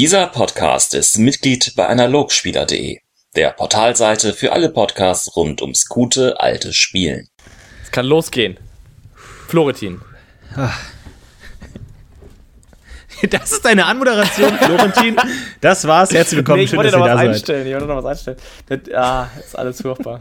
[0.00, 3.00] Dieser Podcast ist Mitglied bei Analogspieler.de,
[3.36, 7.28] der Portalseite für alle Podcasts rund ums gute alte Spielen.
[7.84, 8.58] Es kann losgehen.
[9.48, 10.00] Florentin.
[13.28, 15.16] Das ist deine Anmoderation, Florentin.
[15.60, 16.10] Das war's.
[16.14, 16.56] Herzlich willkommen.
[16.56, 17.66] Nee, ich Schön, wollte dass noch was da einstellen.
[17.66, 18.36] Ich wollte noch was einstellen.
[18.70, 20.20] Das, ah, ist alles furchtbar.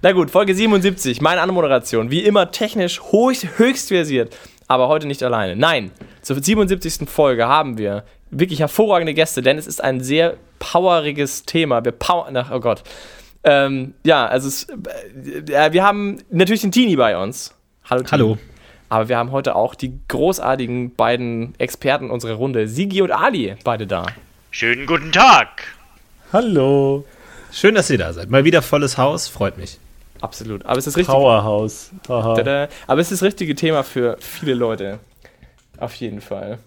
[0.00, 2.10] Na gut, Folge 77, meine Anmoderation.
[2.10, 4.34] Wie immer technisch höchst, höchst versiert,
[4.66, 5.56] aber heute nicht alleine.
[5.56, 5.90] Nein,
[6.22, 7.06] zur 77.
[7.06, 11.84] Folge haben wir wirklich hervorragende Gäste, denn es ist ein sehr poweriges Thema.
[11.84, 12.82] Wir power, ach, oh Gott.
[13.42, 17.54] Ähm, ja, also es, äh, wir haben natürlich den Tini bei uns.
[17.88, 18.02] Hallo.
[18.02, 18.10] Tini.
[18.10, 18.38] Hallo.
[18.88, 23.86] Aber wir haben heute auch die großartigen beiden Experten unserer Runde, Sigi und Ali, beide
[23.86, 24.06] da.
[24.50, 25.62] Schönen guten Tag.
[26.32, 27.04] Hallo.
[27.52, 28.30] Schön, dass ihr da seid.
[28.30, 29.28] Mal wieder volles Haus.
[29.28, 29.78] Freut mich.
[30.20, 30.66] Absolut.
[30.66, 31.14] Aber es ist richtig.
[31.14, 31.92] Powerhouse.
[32.02, 32.68] Tada.
[32.86, 34.98] Aber es ist das richtige Thema für viele Leute.
[35.78, 36.58] Auf jeden Fall.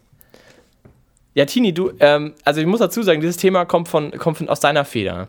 [1.36, 4.50] Ja, Tini, du, ähm, also ich muss dazu sagen, dieses Thema kommt von, kommt von
[4.50, 5.28] aus deiner Feder.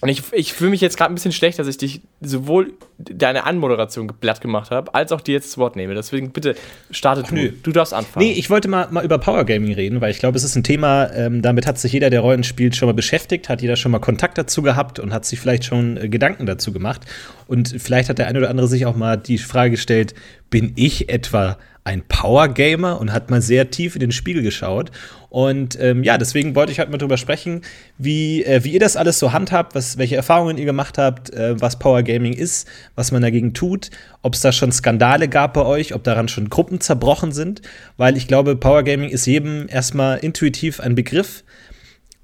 [0.00, 3.44] Und ich, ich fühle mich jetzt gerade ein bisschen schlecht, dass ich dich sowohl deine
[3.44, 5.94] Anmoderation glatt gemacht habe, als auch dir jetzt das Wort nehme.
[5.94, 6.54] Deswegen bitte
[6.92, 7.34] starte du.
[7.34, 7.52] nö.
[7.64, 8.24] Du darfst anfangen.
[8.24, 10.62] Nee, ich wollte mal, mal über Power Gaming reden, weil ich glaube, es ist ein
[10.62, 13.90] Thema, ähm, damit hat sich jeder, der Rollen spielt, schon mal beschäftigt, hat jeder schon
[13.90, 17.00] mal Kontakt dazu gehabt und hat sich vielleicht schon äh, Gedanken dazu gemacht.
[17.48, 20.14] Und vielleicht hat der eine oder andere sich auch mal die Frage gestellt,
[20.48, 21.58] bin ich etwa
[21.88, 24.90] ein Power Gamer und hat mal sehr tief in den Spiegel geschaut.
[25.30, 27.62] Und ähm, ja, deswegen wollte ich heute mal drüber sprechen,
[27.98, 31.60] wie, äh, wie ihr das alles so handhabt, was, welche Erfahrungen ihr gemacht habt, äh,
[31.60, 33.90] was Power Gaming ist, was man dagegen tut,
[34.22, 37.60] ob es da schon Skandale gab bei euch, ob daran schon Gruppen zerbrochen sind,
[37.98, 41.44] weil ich glaube, Power Gaming ist jedem erstmal intuitiv ein Begriff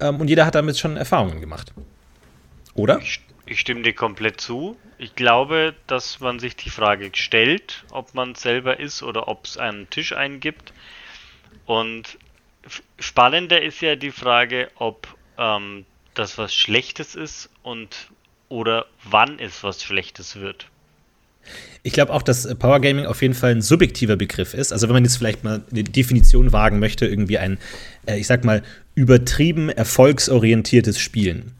[0.00, 1.74] ähm, und jeder hat damit schon Erfahrungen gemacht.
[2.74, 3.00] Oder?
[3.00, 4.76] Ich, ich stimme dir komplett zu.
[4.96, 9.58] Ich glaube, dass man sich die Frage stellt, ob man selber ist oder ob es
[9.58, 10.72] einen Tisch eingibt.
[11.66, 12.18] Und
[12.98, 15.84] spannender ist ja die Frage, ob ähm,
[16.14, 18.08] das was Schlechtes ist und
[18.48, 20.66] oder wann es was Schlechtes wird.
[21.82, 24.72] Ich glaube auch, dass äh, Power Gaming auf jeden Fall ein subjektiver Begriff ist.
[24.72, 27.58] Also wenn man jetzt vielleicht mal eine Definition wagen möchte, irgendwie ein,
[28.06, 28.62] äh, ich sag mal,
[28.94, 31.52] übertrieben erfolgsorientiertes Spielen.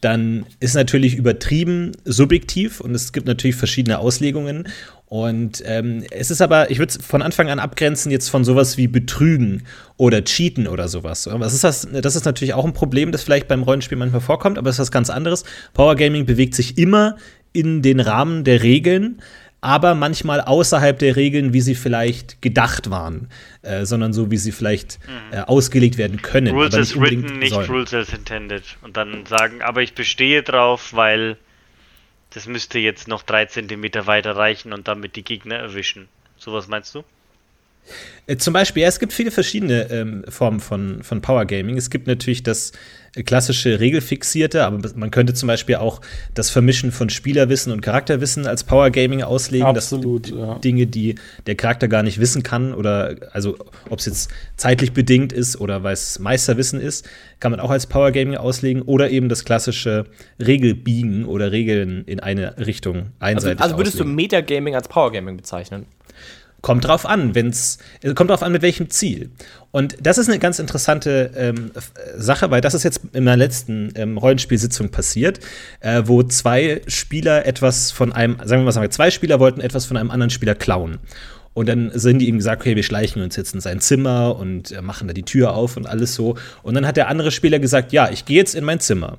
[0.00, 4.68] Dann ist natürlich übertrieben subjektiv und es gibt natürlich verschiedene Auslegungen.
[5.06, 8.76] Und ähm, es ist aber, ich würde es von Anfang an abgrenzen jetzt von sowas
[8.76, 9.62] wie Betrügen
[9.96, 11.28] oder Cheaten oder sowas.
[11.30, 11.86] Was ist das?
[11.92, 14.80] Das ist natürlich auch ein Problem, das vielleicht beim Rollenspiel manchmal vorkommt, aber es ist
[14.80, 15.44] was ganz anderes.
[15.72, 17.16] Power Gaming bewegt sich immer
[17.52, 19.20] in den Rahmen der Regeln,
[19.60, 23.28] aber manchmal außerhalb der Regeln, wie sie vielleicht gedacht waren,
[23.62, 24.98] äh, sondern so, wie sie vielleicht
[25.30, 26.54] äh, ausgelegt werden können.
[26.54, 26.60] Mhm.
[26.60, 27.70] Rules as written, nicht sollen.
[27.70, 28.62] Rules as intended.
[28.82, 31.38] Und dann sagen, aber ich bestehe drauf, weil
[32.34, 36.08] das müsste jetzt noch drei Zentimeter weiter reichen und damit die Gegner erwischen.
[36.36, 37.04] Sowas meinst du?
[38.26, 41.76] Äh, Zum Beispiel, ja, es gibt viele verschiedene ähm, Formen von, von Power Gaming.
[41.76, 42.72] Es gibt natürlich das
[43.22, 46.00] klassische Regelfixierte, aber man könnte zum Beispiel auch
[46.34, 49.66] das Vermischen von Spielerwissen und Charakterwissen als Power Gaming auslegen.
[49.66, 50.58] Absolut, das sind ja.
[50.58, 51.14] Dinge, die
[51.46, 53.56] der Charakter gar nicht wissen kann oder also
[53.88, 57.08] ob es jetzt zeitlich bedingt ist oder weil es Meisterwissen ist,
[57.38, 60.06] kann man auch als Power Gaming auslegen oder eben das klassische
[60.40, 64.16] Regelbiegen oder Regeln in eine Richtung also, einseitig also würdest auslegen.
[64.16, 65.86] du Metagaming als Powergaming bezeichnen?
[66.64, 69.28] Kommt drauf an, wenn's äh, kommt drauf an, mit welchem Ziel.
[69.70, 73.36] Und das ist eine ganz interessante ähm, äh, Sache, weil das ist jetzt in meiner
[73.36, 75.40] letzten ähm, Rollenspielsitzung passiert,
[75.80, 79.60] äh, wo zwei Spieler etwas von einem, sagen wir mal, sagen wir, zwei Spieler wollten
[79.60, 81.00] etwas von einem anderen Spieler klauen.
[81.52, 84.72] Und dann sind die ihm gesagt, okay, wir schleichen uns jetzt in sein Zimmer und
[84.72, 86.36] äh, machen da die Tür auf und alles so.
[86.62, 89.18] Und dann hat der andere Spieler gesagt, ja, ich gehe jetzt in mein Zimmer.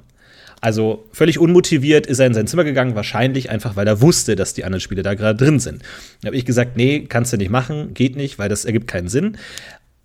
[0.65, 4.55] Also völlig unmotiviert ist er in sein Zimmer gegangen, wahrscheinlich einfach, weil er wusste, dass
[4.55, 5.83] die anderen Spieler da gerade drin sind.
[6.23, 9.07] Da habe ich gesagt, nee, kannst du nicht machen, geht nicht, weil das ergibt keinen
[9.07, 9.37] Sinn.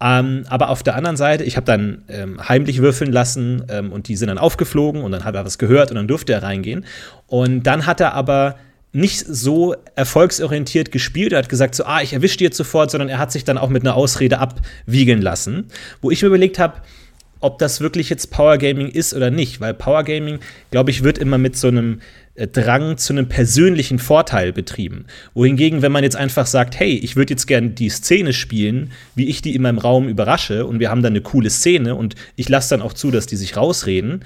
[0.03, 4.09] Ähm, aber auf der anderen Seite, ich habe dann ähm, heimlich würfeln lassen ähm, und
[4.09, 6.85] die sind dann aufgeflogen und dann hat er was gehört und dann durfte er reingehen.
[7.27, 8.57] Und dann hat er aber
[8.93, 11.33] nicht so erfolgsorientiert gespielt.
[11.33, 13.57] Er hat gesagt, so, ah, ich erwische die jetzt sofort, sondern er hat sich dann
[13.57, 15.69] auch mit einer Ausrede abwiegeln lassen.
[16.03, 16.83] Wo ich mir überlegt habe,
[17.41, 20.39] ob das wirklich jetzt Power Gaming ist oder nicht, weil Power Gaming,
[20.71, 22.01] glaube ich, wird immer mit so einem
[22.35, 25.07] äh, Drang zu einem persönlichen Vorteil betrieben.
[25.35, 29.29] Wohingegen, wenn man jetzt einfach sagt, hey, ich würde jetzt gerne die Szene spielen, wie
[29.29, 32.49] ich die in meinem Raum überrasche und wir haben dann eine coole Szene und ich
[32.49, 34.25] lasse dann auch zu, dass die sich rausreden,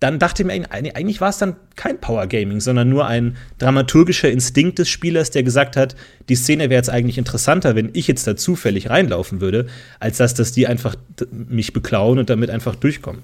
[0.00, 4.30] dann dachte ich mir, eigentlich war es dann kein Power Gaming, sondern nur ein dramaturgischer
[4.30, 5.96] Instinkt des Spielers, der gesagt hat,
[6.28, 9.66] die Szene wäre jetzt eigentlich interessanter, wenn ich jetzt da zufällig reinlaufen würde,
[9.98, 10.94] als dass, dass die einfach
[11.30, 13.22] mich beklauen und damit einfach durchkommen.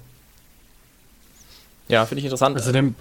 [1.87, 2.57] Ja, finde ich interessant.
[2.57, 2.95] Also den,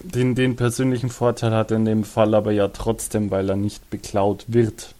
[0.00, 3.90] den, den persönlichen Vorteil hat er in dem Fall aber ja trotzdem, weil er nicht
[3.90, 4.94] beklaut wird.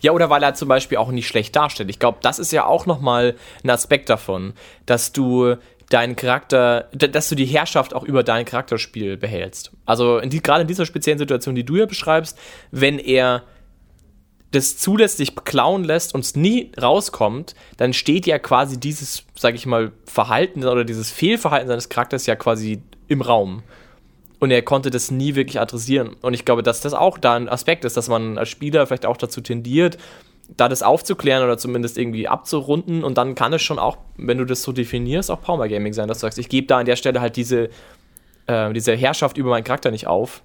[0.00, 1.90] Ja, oder weil er zum Beispiel auch nicht schlecht darstellt.
[1.90, 4.54] Ich glaube, das ist ja auch nochmal ein Aspekt davon,
[4.86, 5.56] dass du
[5.90, 9.72] deinen Charakter, dass du die Herrschaft auch über dein Charakterspiel behältst.
[9.84, 12.38] Also in die, gerade in dieser speziellen Situation, die du ja beschreibst,
[12.70, 13.42] wenn er
[14.54, 19.66] das zulässig klauen lässt und es nie rauskommt, dann steht ja quasi dieses, sag ich
[19.66, 23.62] mal, Verhalten oder dieses Fehlverhalten seines Charakters ja quasi im Raum.
[24.38, 26.16] Und er konnte das nie wirklich adressieren.
[26.20, 29.06] Und ich glaube, dass das auch da ein Aspekt ist, dass man als Spieler vielleicht
[29.06, 29.98] auch dazu tendiert,
[30.48, 33.04] da das aufzuklären oder zumindest irgendwie abzurunden.
[33.04, 36.08] Und dann kann es schon auch, wenn du das so definierst, auch Power Gaming sein,
[36.08, 37.70] dass du sagst, ich gebe da an der Stelle halt diese,
[38.46, 40.42] äh, diese Herrschaft über meinen Charakter nicht auf.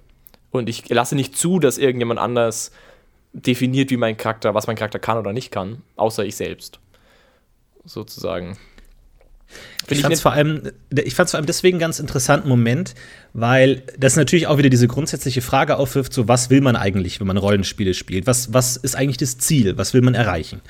[0.50, 2.72] Und ich lasse nicht zu, dass irgendjemand anders
[3.32, 6.80] definiert, wie mein Charakter, was mein Charakter kann oder nicht kann, außer ich selbst.
[7.84, 8.58] Sozusagen.
[9.90, 10.62] Ich fand es vor, allem-
[11.04, 12.94] ich vor allem deswegen einen ganz interessanten Moment,
[13.32, 17.26] weil das natürlich auch wieder diese grundsätzliche Frage aufwirft, so was will man eigentlich, wenn
[17.26, 18.26] man Rollenspiele spielt?
[18.26, 19.76] Was, was ist eigentlich das Ziel?
[19.76, 20.60] Was will man erreichen?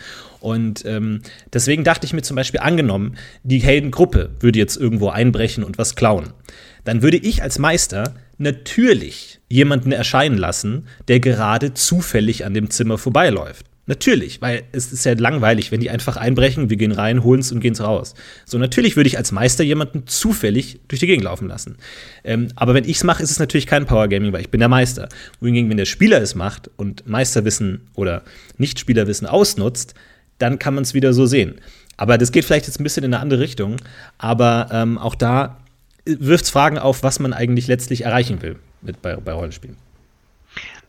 [0.41, 1.23] Und ähm,
[1.53, 5.95] deswegen dachte ich mir zum Beispiel, angenommen, die Heldengruppe würde jetzt irgendwo einbrechen und was
[5.95, 6.33] klauen.
[6.85, 12.97] Dann würde ich als Meister natürlich jemanden erscheinen lassen, der gerade zufällig an dem Zimmer
[12.97, 13.67] vorbeiläuft.
[13.91, 17.59] Natürlich, weil es ist ja langweilig, wenn die einfach einbrechen, wir gehen rein, holen's und
[17.59, 18.15] gehen's raus.
[18.45, 21.77] So, natürlich würde ich als Meister jemanden zufällig durch die Gegend laufen lassen.
[22.23, 24.69] Ähm, aber wenn ich's mache, ist es natürlich kein Power Gaming, weil ich bin der
[24.69, 25.09] Meister.
[25.41, 28.23] Wohingegen, wenn der Spieler es macht und Meisterwissen oder
[28.59, 29.95] Nicht-Spielerwissen ausnutzt,
[30.39, 31.57] dann kann man es wieder so sehen.
[31.97, 33.79] Aber das geht vielleicht jetzt ein bisschen in eine andere Richtung.
[34.19, 35.57] Aber ähm, auch da
[36.05, 39.77] wirft es Fragen auf, was man eigentlich letztlich erreichen will mit, bei, bei Rollenspielen.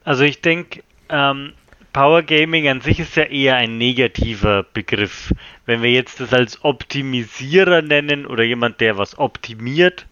[0.03, 1.53] Also ich denke, ähm,
[1.93, 5.33] Power Gaming an sich ist ja eher ein negativer Begriff.
[5.65, 10.05] Wenn wir jetzt das als Optimisierer nennen oder jemand, der was optimiert,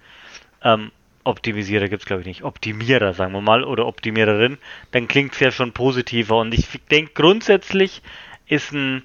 [0.63, 0.91] ähm,
[1.23, 4.57] Optimisierer gibt es glaube ich nicht, Optimierer sagen wir mal oder Optimiererin,
[4.91, 6.37] dann klingt es ja schon positiver.
[6.37, 8.01] Und ich denke grundsätzlich
[8.47, 9.03] ist ein,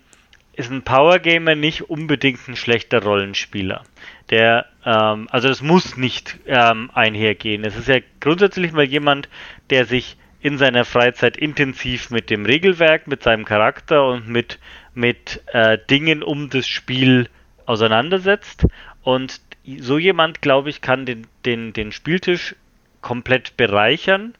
[0.55, 3.85] ist ein Power Gamer nicht unbedingt ein schlechter Rollenspieler.
[4.31, 7.65] Der, ähm, also das muss nicht ähm, einhergehen.
[7.65, 9.29] Es ist ja grundsätzlich mal jemand,
[9.71, 14.59] der sich in seiner Freizeit intensiv mit dem Regelwerk, mit seinem Charakter und mit,
[14.93, 17.31] mit äh, Dingen um das Spiel
[17.65, 18.67] auseinandersetzt.
[19.03, 19.41] Und
[19.79, 22.57] so jemand, glaube ich, kann den, den, den Spieltisch
[23.01, 24.35] komplett bereichern,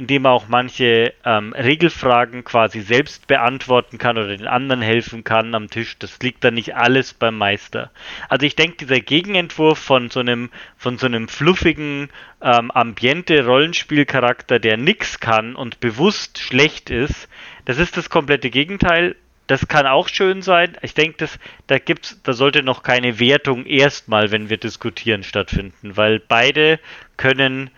[0.00, 5.54] indem er auch manche ähm, Regelfragen quasi selbst beantworten kann oder den anderen helfen kann
[5.54, 5.98] am Tisch.
[5.98, 7.90] Das liegt dann nicht alles beim Meister.
[8.30, 10.48] Also ich denke, dieser Gegenentwurf von so einem,
[10.78, 12.08] von so einem fluffigen
[12.40, 17.28] ähm, Ambiente-Rollenspielcharakter, der nix kann und bewusst schlecht ist,
[17.66, 19.16] das ist das komplette Gegenteil.
[19.48, 20.78] Das kann auch schön sein.
[20.80, 21.28] Ich denke,
[21.66, 26.80] da gibt's, da sollte noch keine Wertung erstmal, wenn wir diskutieren, stattfinden, weil beide
[27.18, 27.70] können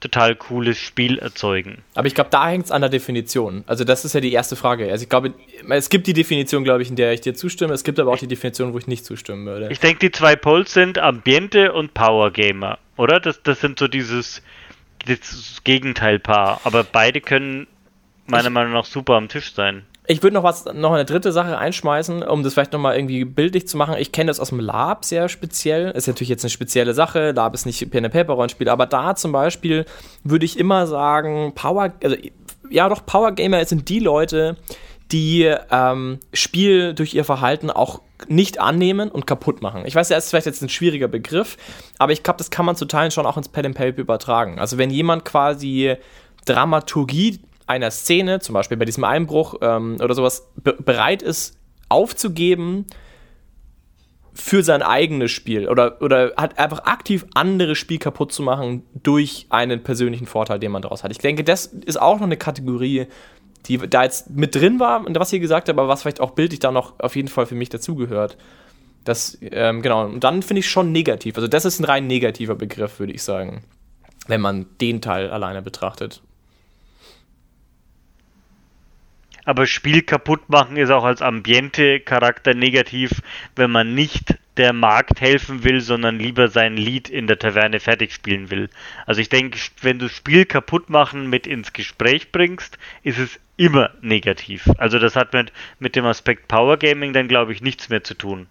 [0.00, 1.82] total cooles Spiel erzeugen.
[1.94, 3.64] Aber ich glaube, da hängt es an der Definition.
[3.66, 4.90] Also das ist ja die erste Frage.
[4.90, 5.34] Also ich glaube,
[5.68, 7.72] es gibt die Definition, glaube ich, in der ich dir zustimme.
[7.74, 9.68] Es gibt aber auch die Definition, wo ich nicht zustimmen würde.
[9.70, 13.20] Ich denke, die zwei Poles sind Ambiente und Power Gamer, oder?
[13.20, 14.42] Das, das sind so dieses,
[15.06, 16.60] dieses Gegenteilpaar.
[16.64, 17.66] Aber beide können
[18.26, 19.84] meiner Ich- Meinung nach super am Tisch sein.
[20.10, 23.68] Ich würde noch was, noch eine dritte Sache einschmeißen, um das vielleicht nochmal irgendwie bildlich
[23.68, 23.96] zu machen.
[23.98, 25.90] Ich kenne das aus dem Lab sehr speziell.
[25.90, 27.32] Ist natürlich jetzt eine spezielle Sache.
[27.32, 29.84] Lab ist nicht Pen and Paper Rollenspiel, aber da zum Beispiel
[30.24, 32.16] würde ich immer sagen, Power, also
[32.70, 34.56] ja doch Power Gamer sind die Leute,
[35.12, 39.82] die ähm, Spiel durch ihr Verhalten auch nicht annehmen und kaputt machen.
[39.84, 41.58] Ich weiß, das ist vielleicht jetzt ein schwieriger Begriff,
[41.98, 44.58] aber ich glaube, das kann man zu Teilen schon auch ins Pen and Paper übertragen.
[44.58, 45.96] Also wenn jemand quasi
[46.46, 51.56] Dramaturgie einer Szene, zum Beispiel bei diesem Einbruch ähm, oder sowas, be bereit ist
[51.88, 52.86] aufzugeben
[54.34, 59.46] für sein eigenes Spiel oder, oder hat einfach aktiv anderes Spiel kaputt zu machen durch
[59.50, 61.10] einen persönlichen Vorteil, den man daraus hat.
[61.10, 63.06] Ich denke, das ist auch noch eine Kategorie,
[63.66, 66.30] die da jetzt mit drin war und was ihr gesagt habt, aber was vielleicht auch
[66.30, 68.36] bildlich da noch auf jeden Fall für mich dazugehört.
[69.04, 71.36] Das, ähm, genau, und dann finde ich schon negativ.
[71.36, 73.62] Also, das ist ein rein negativer Begriff, würde ich sagen,
[74.26, 76.22] wenn man den Teil alleine betrachtet.
[79.48, 83.22] Aber Spiel kaputt machen ist auch als Ambiente-Charakter negativ,
[83.56, 88.12] wenn man nicht der Markt helfen will, sondern lieber sein Lied in der Taverne fertig
[88.12, 88.68] spielen will.
[89.06, 93.88] Also ich denke, wenn du Spiel kaputt machen mit ins Gespräch bringst, ist es immer
[94.02, 94.68] negativ.
[94.76, 98.12] Also das hat mit, mit dem Aspekt Power Gaming dann, glaube ich, nichts mehr zu
[98.12, 98.48] tun.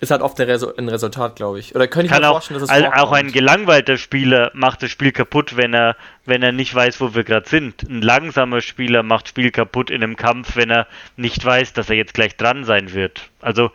[0.00, 1.74] Ist halt oft Resu ein Resultat, glaube ich.
[1.74, 4.82] Oder könnte ich Kann mir auch, vorstellen, dass es also auch ein gelangweilter Spieler macht
[4.82, 7.82] das Spiel kaputt, wenn er, wenn er nicht weiß, wo wir gerade sind.
[7.82, 10.86] Ein langsamer Spieler macht Spiel kaputt in einem Kampf, wenn er
[11.16, 13.30] nicht weiß, dass er jetzt gleich dran sein wird.
[13.40, 13.70] Also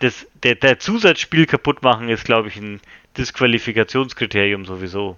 [0.00, 2.80] das, der, der Zusatzspiel kaputt machen ist, glaube ich, ein
[3.18, 5.16] Disqualifikationskriterium sowieso.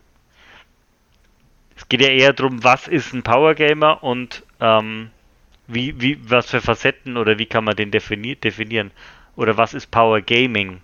[1.76, 5.10] Es geht ja eher darum, was ist ein Power Gamer und ähm,
[5.70, 8.90] Wie, wie, was für Facetten oder wie kann man den defini definieren?
[9.38, 10.80] Oder was ist Power Gaming?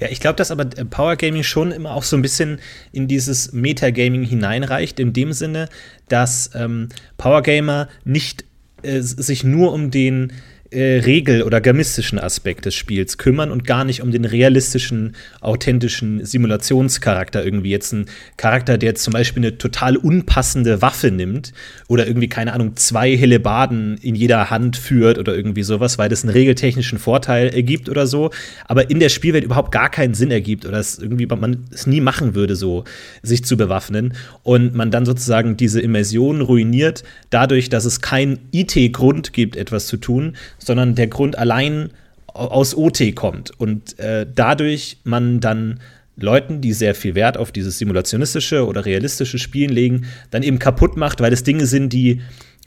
[0.00, 2.60] Ja, ich glaube, dass aber äh, Power Gaming schon immer auch so ein bisschen
[2.92, 5.68] in dieses Metagaming hineinreicht, in dem Sinne,
[6.08, 8.46] dass ähm, Power Gamer nicht
[8.82, 10.32] äh, sich nur um den
[10.70, 16.24] äh, Regel- oder gamistischen Aspekt des Spiels kümmern und gar nicht um den realistischen, authentischen
[16.24, 17.44] Simulationscharakter.
[17.44, 21.52] Irgendwie jetzt ein Charakter, der jetzt zum Beispiel eine total unpassende Waffe nimmt
[21.88, 26.22] oder irgendwie, keine Ahnung, zwei Hellebarden in jeder Hand führt oder irgendwie sowas, weil das
[26.22, 28.30] einen regeltechnischen Vorteil ergibt oder so,
[28.66, 32.00] aber in der Spielwelt überhaupt gar keinen Sinn ergibt oder es irgendwie man es nie
[32.00, 32.84] machen würde, so
[33.22, 39.32] sich zu bewaffnen und man dann sozusagen diese Immersion ruiniert, dadurch, dass es keinen IT-Grund
[39.32, 41.90] gibt, etwas zu tun, sondern der Grund allein
[42.26, 45.80] aus OT kommt und äh, dadurch man dann
[46.16, 50.96] Leuten, die sehr viel Wert auf dieses simulationistische oder realistische Spielen legen, dann eben kaputt
[50.96, 52.20] macht, weil es Dinge sind, die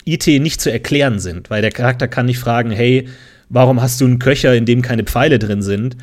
[0.04, 3.08] IT nicht zu erklären sind, weil der Charakter kann nicht fragen, hey,
[3.48, 5.96] warum hast du einen Köcher, in dem keine Pfeile drin sind?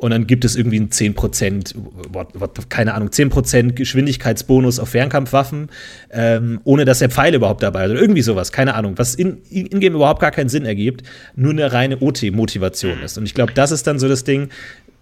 [0.00, 1.74] Und dann gibt es irgendwie einen 10%,
[2.08, 5.68] what, what, keine Ahnung, 10% Geschwindigkeitsbonus auf Fernkampfwaffen,
[6.10, 7.90] ähm, ohne dass er Pfeile überhaupt dabei hat.
[7.90, 11.02] Oder irgendwie sowas, keine Ahnung, was in, in-game überhaupt gar keinen Sinn ergibt,
[11.36, 13.18] nur eine reine OT-Motivation ist.
[13.18, 14.48] Und ich glaube, das ist dann so das Ding,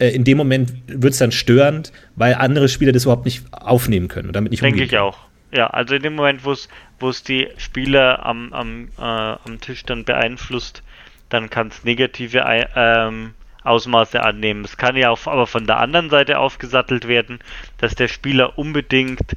[0.00, 4.08] äh, in dem Moment wird es dann störend, weil andere Spieler das überhaupt nicht aufnehmen
[4.08, 5.18] können und damit nicht Denke ich auch.
[5.52, 10.04] Ja, also in dem Moment, wo es die Spieler am, am, äh, am Tisch dann
[10.04, 10.82] beeinflusst,
[11.28, 13.34] dann kann es negative ähm,
[13.68, 14.64] Ausmaße annehmen.
[14.64, 17.40] Es kann ja auch aber von der anderen Seite aufgesattelt werden,
[17.78, 19.36] dass der Spieler unbedingt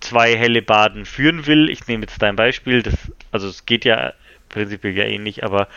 [0.00, 1.70] zwei helle Baden führen will.
[1.70, 2.94] Ich nehme jetzt dein Beispiel, das,
[3.32, 4.12] also es geht ja
[4.48, 5.68] prinzipiell ja ähnlich, aber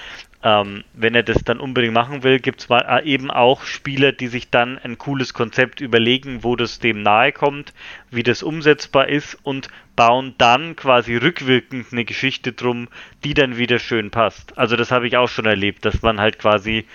[0.42, 4.28] ähm, wenn er das dann unbedingt machen will, gibt es äh, eben auch Spieler, die
[4.28, 7.74] sich dann ein cooles Konzept überlegen, wo das dem nahe kommt,
[8.10, 12.88] wie das umsetzbar ist und bauen dann quasi rückwirkend eine Geschichte drum,
[13.26, 14.58] die dann wieder schön passt.
[14.58, 16.86] Also das habe ich auch schon erlebt, dass man halt quasi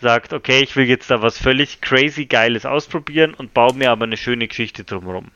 [0.00, 4.04] sagt, okay, ich will jetzt da was völlig crazy Geiles ausprobieren und baue mir aber
[4.04, 5.30] eine schöne Geschichte drumherum.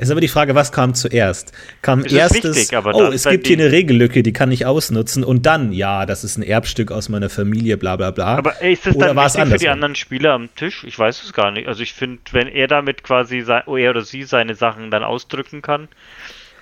[0.00, 1.52] Es ist aber die Frage, was kam zuerst?
[1.82, 5.44] Kam es erstes, wichtig, oh, es gibt hier eine Regellücke, die kann ich ausnutzen und
[5.44, 8.36] dann, ja, das ist ein Erbstück aus meiner Familie, bla bla bla.
[8.36, 10.84] Aber ist das Oder dann wichtig für die anderen Spieler am Tisch?
[10.84, 11.66] Ich weiß es gar nicht.
[11.66, 15.88] Also ich finde, wenn er damit quasi, er oder sie seine Sachen dann ausdrücken kann,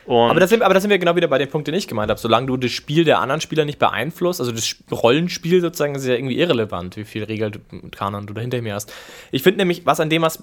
[0.07, 2.11] aber da, sind, aber da sind wir genau wieder bei dem Punkt, den ich gemeint
[2.11, 2.21] habe.
[2.21, 6.15] Solange du das Spiel der anderen Spieler nicht beeinflusst, also das Rollenspiel sozusagen, ist ja
[6.15, 8.93] irgendwie irrelevant, wie viel Regelkanon du dahinter mir hast.
[9.33, 10.43] Ich finde nämlich, was an dem, was,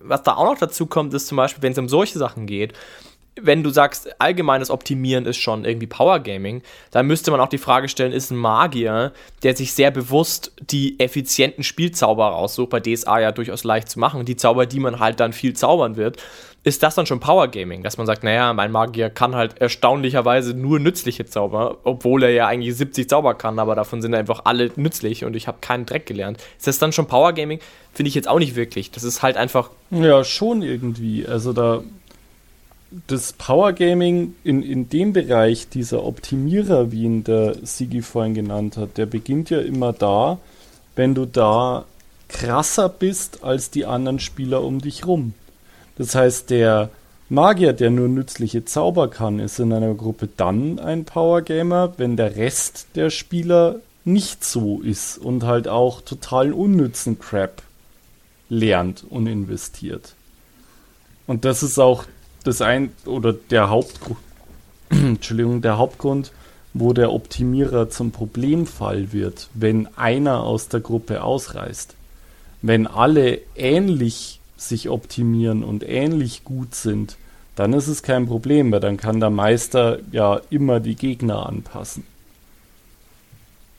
[0.00, 2.72] was da auch noch dazu kommt, ist zum Beispiel, wenn es um solche Sachen geht,
[3.40, 7.58] wenn du sagst, allgemeines Optimieren ist schon irgendwie Power Gaming, dann müsste man auch die
[7.58, 13.20] Frage stellen, ist ein Magier, der sich sehr bewusst die effizienten Spielzauber raussucht, bei DSA
[13.20, 16.22] ja durchaus leicht zu machen, die Zauber, die man halt dann viel zaubern wird,
[16.64, 20.54] ist das dann schon Power Gaming, dass man sagt, naja, mein Magier kann halt erstaunlicherweise
[20.54, 24.70] nur nützliche Zauber, obwohl er ja eigentlich 70 Zauber kann, aber davon sind einfach alle
[24.76, 26.38] nützlich und ich habe keinen Dreck gelernt.
[26.56, 27.58] Ist das dann schon Power Gaming?
[27.92, 28.92] Finde ich jetzt auch nicht wirklich.
[28.92, 29.70] Das ist halt einfach.
[29.90, 31.26] Ja, schon irgendwie.
[31.26, 31.82] Also da.
[33.06, 38.76] Das Power Gaming in, in dem Bereich, dieser Optimierer, wie ihn der Sigi vorhin genannt
[38.76, 40.38] hat, der beginnt ja immer da,
[40.94, 41.86] wenn du da
[42.28, 45.32] krasser bist als die anderen Spieler um dich rum.
[46.02, 46.90] Das heißt, der
[47.28, 52.16] Magier, der nur nützliche Zauber kann, ist in einer Gruppe dann ein Power Gamer, wenn
[52.16, 57.62] der Rest der Spieler nicht so ist und halt auch totalen unnützen Crap
[58.48, 60.16] lernt und investiert.
[61.28, 62.06] Und das ist auch
[62.42, 64.18] das ein oder der Hauptgrund,
[64.90, 66.32] Entschuldigung, der Hauptgrund,
[66.74, 71.94] wo der Optimierer zum Problemfall wird, wenn einer aus der Gruppe ausreißt.
[72.60, 77.16] Wenn alle ähnlich sich optimieren und ähnlich gut sind,
[77.56, 82.04] dann ist es kein Problem, weil dann kann der Meister ja immer die Gegner anpassen.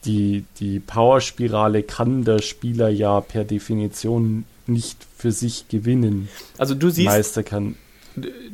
[0.04, 6.28] Die, die Powerspirale kann der Spieler ja per Definition nicht für sich gewinnen.
[6.58, 7.08] Also du siehst.
[7.08, 7.76] Meister kann.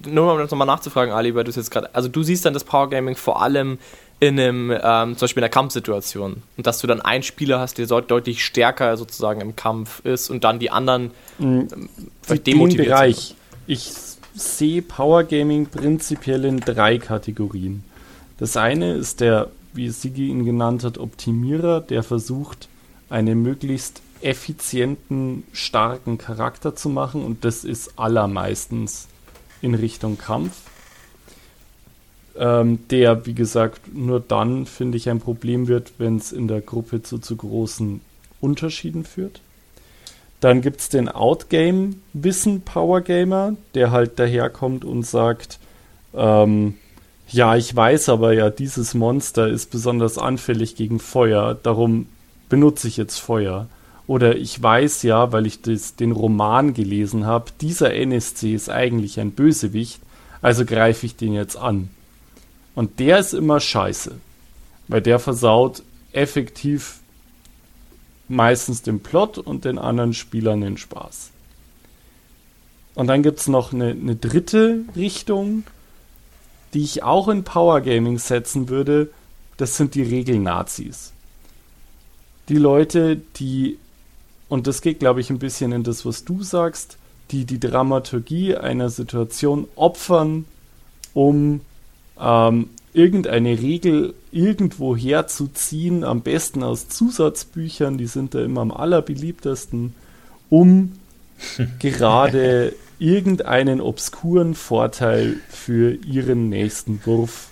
[0.09, 1.95] Nur um das nochmal nachzufragen, Ali, weil du es jetzt gerade.
[1.95, 3.79] Also du siehst dann das Power Gaming vor allem
[4.21, 6.43] in einem, ähm, zum Beispiel in einer Kampfsituation.
[6.57, 10.45] Und dass du dann einen Spieler hast, der deutlich stärker sozusagen im Kampf ist und
[10.45, 11.69] dann die anderen mhm.
[12.29, 13.17] ähm, demotiviert Bereich.
[13.17, 13.37] Sind.
[13.67, 13.93] Ich
[14.35, 17.83] sehe Power Gaming prinzipiell in drei Kategorien.
[18.39, 22.69] Das eine ist der, wie Sigi ihn genannt hat, Optimierer, der versucht,
[23.09, 29.09] einen möglichst effizienten, starken Charakter zu machen und das ist allermeistens
[29.63, 30.53] in Richtung Kampf
[32.39, 36.61] ähm, der, wie gesagt, nur dann, finde ich, ein Problem wird, wenn es in der
[36.61, 38.01] Gruppe zu zu großen
[38.41, 39.41] Unterschieden führt.
[40.41, 45.59] Dann gibt es den Outgame-Wissen-Power-Gamer, der halt daherkommt und sagt,
[46.15, 46.77] ähm,
[47.29, 52.07] ja, ich weiß aber ja, dieses Monster ist besonders anfällig gegen Feuer, darum
[52.49, 53.69] benutze ich jetzt Feuer.
[54.07, 59.21] Oder ich weiß ja, weil ich das, den Roman gelesen habe, dieser NSC ist eigentlich
[59.21, 60.01] ein Bösewicht,
[60.43, 61.91] also greife ich den jetzt an.
[62.75, 64.17] Und der ist immer scheiße,
[64.89, 67.01] weil der versaut effektiv
[68.29, 71.31] meistens den Plot und den anderen Spielern den Spaß.
[72.95, 75.65] Und dann gibt es noch eine, eine dritte Richtung,
[76.75, 79.11] die ich auch in Power Gaming setzen würde.
[79.57, 81.13] Das sind die Regelnazis.
[82.49, 83.79] Die Leute, die,
[84.49, 86.99] und das geht, glaube ich, ein bisschen in das, was du sagst,
[87.31, 90.47] die die Dramaturgie einer Situation opfern,
[91.15, 91.61] um
[92.21, 99.95] ähm, irgendeine Regel irgendwo herzuziehen, am besten aus Zusatzbüchern, die sind da immer am allerbeliebtesten,
[100.49, 100.93] um
[101.79, 107.49] gerade irgendeinen obskuren Vorteil für ihren nächsten Wurf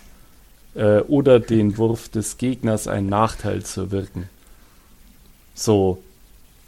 [0.75, 4.29] äh, oder den Wurf des Gegners einen Nachteil zu wirken.
[5.55, 6.03] So,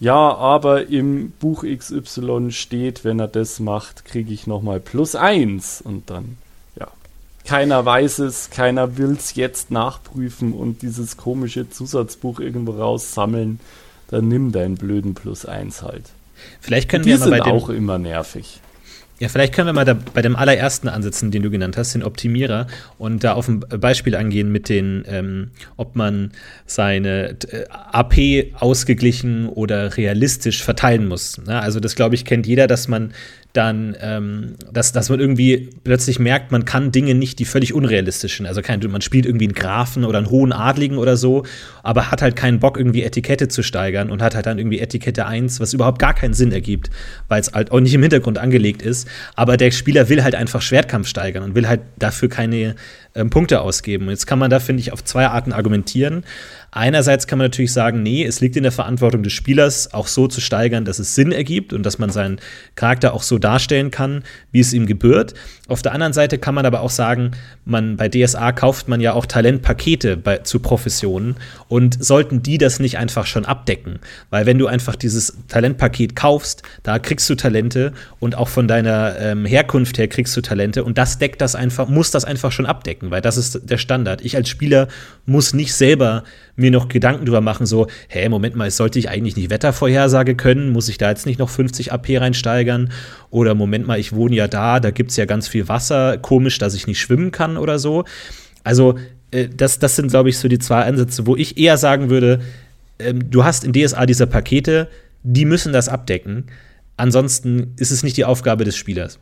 [0.01, 5.83] ja, aber im Buch XY steht, wenn er das macht, kriege ich nochmal plus eins
[5.83, 6.39] und dann
[7.51, 13.59] keiner weiß es, keiner will es jetzt nachprüfen und dieses komische Zusatzbuch irgendwo raussammeln,
[14.07, 16.05] dann nimm deinen blöden Plus 1 halt.
[16.61, 18.61] Vielleicht können die wir sind auch immer nervig.
[19.19, 22.05] Ja, vielleicht können wir mal da bei dem allerersten ansetzen, den du genannt hast, den
[22.05, 26.31] Optimierer, und da auf ein Beispiel angehen mit den, ähm, ob man
[26.67, 31.37] seine äh, AP ausgeglichen oder realistisch verteilen muss.
[31.37, 31.61] Ne?
[31.61, 33.13] Also das, glaube ich, kennt jeder, dass man
[33.53, 38.37] dann, ähm, dass, dass man irgendwie plötzlich merkt, man kann Dinge nicht, die völlig unrealistisch
[38.37, 38.47] sind.
[38.47, 41.45] Also kein, man spielt irgendwie einen Grafen oder einen hohen Adligen oder so,
[41.83, 45.27] aber hat halt keinen Bock, irgendwie Etikette zu steigern und hat halt dann irgendwie Etikette
[45.27, 46.91] 1, was überhaupt gar keinen Sinn ergibt,
[47.29, 49.09] weil es halt auch nicht im Hintergrund angelegt ist.
[49.35, 52.77] Aber der Spieler will halt einfach Schwertkampf steigern und will halt dafür keine
[53.15, 54.09] ähm, Punkte ausgeben.
[54.09, 56.25] Jetzt kann man da, finde ich, auf zwei Arten argumentieren.
[56.73, 60.29] Einerseits kann man natürlich sagen, nee, es liegt in der Verantwortung des Spielers, auch so
[60.29, 62.41] zu steigern, dass es Sinn ergibt und dass man seinen
[62.77, 65.35] Charakter auch so darstellen kann, wie es ihm gebührt.
[65.67, 67.33] Auf der anderen Seite kann man aber auch sagen,
[67.65, 71.37] man bei DSA kauft man ja auch Talentpakete bei, zu Professionen
[71.69, 73.99] und sollten die das nicht einfach schon abdecken,
[74.31, 79.19] weil wenn du einfach dieses Talentpaket kaufst, da kriegst du Talente und auch von deiner
[79.19, 82.67] ähm, Herkunft her kriegst du Talente und das deckt das einfach, muss das einfach schon
[82.67, 84.21] abdecken, weil das ist der Standard.
[84.23, 84.89] Ich als Spieler
[85.25, 86.25] muss nicht selber
[86.57, 90.73] mir noch Gedanken drüber machen, so, hä, Moment mal, sollte ich eigentlich nicht Wettervorhersage können?
[90.73, 92.91] Muss ich da jetzt nicht noch 50 AP reinsteigern?
[93.31, 96.59] Oder Moment mal, ich wohne ja da, da gibt es ja ganz viel Wasser, komisch,
[96.59, 98.05] dass ich nicht schwimmen kann oder so.
[98.65, 98.97] Also,
[99.31, 102.41] äh, das, das sind, glaube ich, so die zwei Ansätze, wo ich eher sagen würde,
[102.99, 104.89] ähm, du hast in DSA diese Pakete,
[105.23, 106.47] die müssen das abdecken.
[106.97, 109.19] Ansonsten ist es nicht die Aufgabe des Spielers.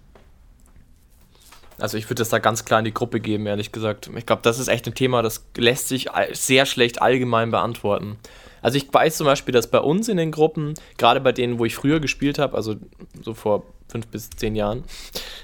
[1.79, 4.11] Also ich würde das da ganz klar in die Gruppe geben, ehrlich gesagt.
[4.17, 8.19] Ich glaube, das ist echt ein Thema, das lässt sich sehr schlecht allgemein beantworten.
[8.61, 11.65] Also ich weiß zum Beispiel, dass bei uns in den Gruppen, gerade bei denen, wo
[11.65, 12.77] ich früher gespielt habe, also
[13.23, 14.85] so vor fünf bis zehn Jahren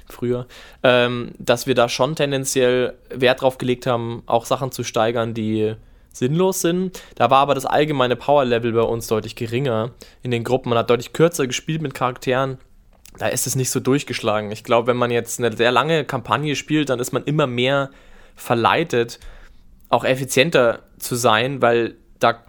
[0.09, 0.47] früher,
[0.83, 5.75] ähm, dass wir da schon tendenziell Wert drauf gelegt haben, auch Sachen zu steigern, die
[6.13, 7.01] sinnlos sind.
[7.15, 9.93] Da war aber das allgemeine Power-Level bei uns deutlich geringer
[10.23, 10.71] in den Gruppen.
[10.71, 12.59] Man hat deutlich kürzer gespielt mit Charakteren
[13.19, 14.51] da ist es nicht so durchgeschlagen.
[14.51, 17.91] Ich glaube, wenn man jetzt eine sehr lange Kampagne spielt, dann ist man immer mehr
[18.35, 19.21] verleitet,
[19.89, 22.43] auch effizienter zu sein, weil da,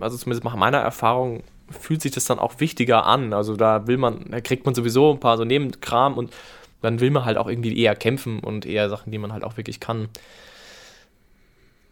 [0.00, 3.34] also zumindest nach meiner Erfahrung, fühlt sich das dann auch wichtiger an.
[3.34, 6.32] Also da will man, da kriegt man sowieso ein paar so Nebenkram und
[6.80, 9.56] dann will man halt auch irgendwie eher kämpfen und eher Sachen, die man halt auch
[9.58, 10.08] wirklich kann.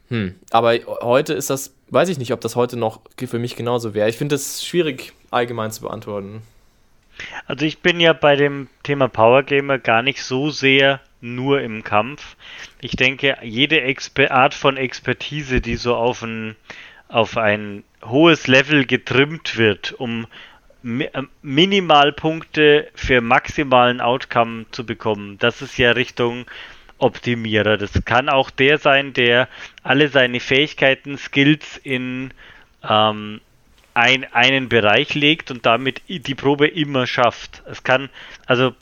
[0.08, 0.36] Hm.
[0.50, 4.08] Aber heute ist das, weiß ich nicht, ob das heute noch für mich genauso wäre.
[4.08, 6.42] Ich finde es schwierig allgemein zu beantworten.
[7.46, 11.82] Also ich bin ja bei dem Thema Power Gamer gar nicht so sehr nur im
[11.82, 12.36] Kampf.
[12.80, 16.56] Ich denke, jede Exper Art von Expertise, die so auf ein,
[17.08, 20.26] auf ein hohes Level getrimmt wird, um
[20.82, 26.46] Mi äh, Minimalpunkte für maximalen Outcome zu bekommen, das ist ja Richtung
[26.98, 27.76] Optimierer.
[27.76, 29.48] Das kann auch der sein, der
[29.82, 32.32] alle seine Fähigkeiten, Skills in
[32.88, 33.40] ähm,
[33.96, 37.62] ein, einen Bereich legt und damit die Probe immer schafft.
[37.64, 38.10] Es kann,
[38.44, 38.74] also,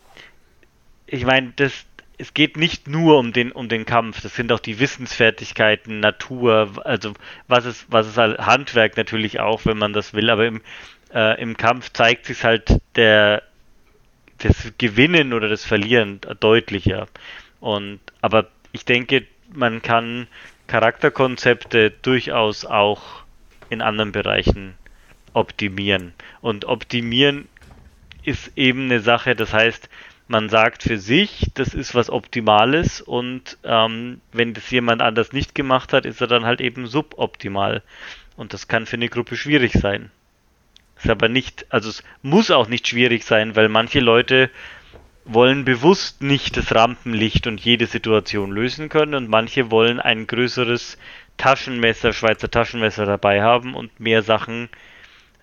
[1.07, 1.87] ich meine, das,
[2.19, 6.83] es geht nicht nur um den, um den Kampf, das sind auch die Wissensfertigkeiten, Natur,
[6.85, 7.15] also
[7.47, 10.61] was ist, was ist Handwerk natürlich auch, wenn man das will, aber im,
[11.15, 13.45] äh, im Kampf zeigt sich halt der,
[14.39, 17.07] das Gewinnen oder das Verlieren deutlicher.
[17.61, 20.27] Und, aber ich denke, man kann
[20.67, 23.23] Charakterkonzepte durchaus auch
[23.71, 24.75] in anderen Bereichen
[25.35, 26.15] optimieren.
[26.41, 27.49] Und optimieren
[28.23, 29.89] ist eben eine Sache, das heißt,
[30.27, 35.55] man sagt für sich, das ist was Optimales und ähm, wenn das jemand anders nicht
[35.55, 37.83] gemacht hat, ist er dann halt eben suboptimal.
[38.37, 40.11] Und das kann für eine Gruppe schwierig sein.
[40.97, 44.51] Ist aber nicht, also es muss auch nicht schwierig sein, weil manche Leute
[45.27, 50.99] wollen bewusst nicht das Rampenlicht und jede Situation lösen können und manche wollen ein größeres
[51.37, 54.69] Taschenmesser, Schweizer Taschenmesser dabei haben und mehr Sachen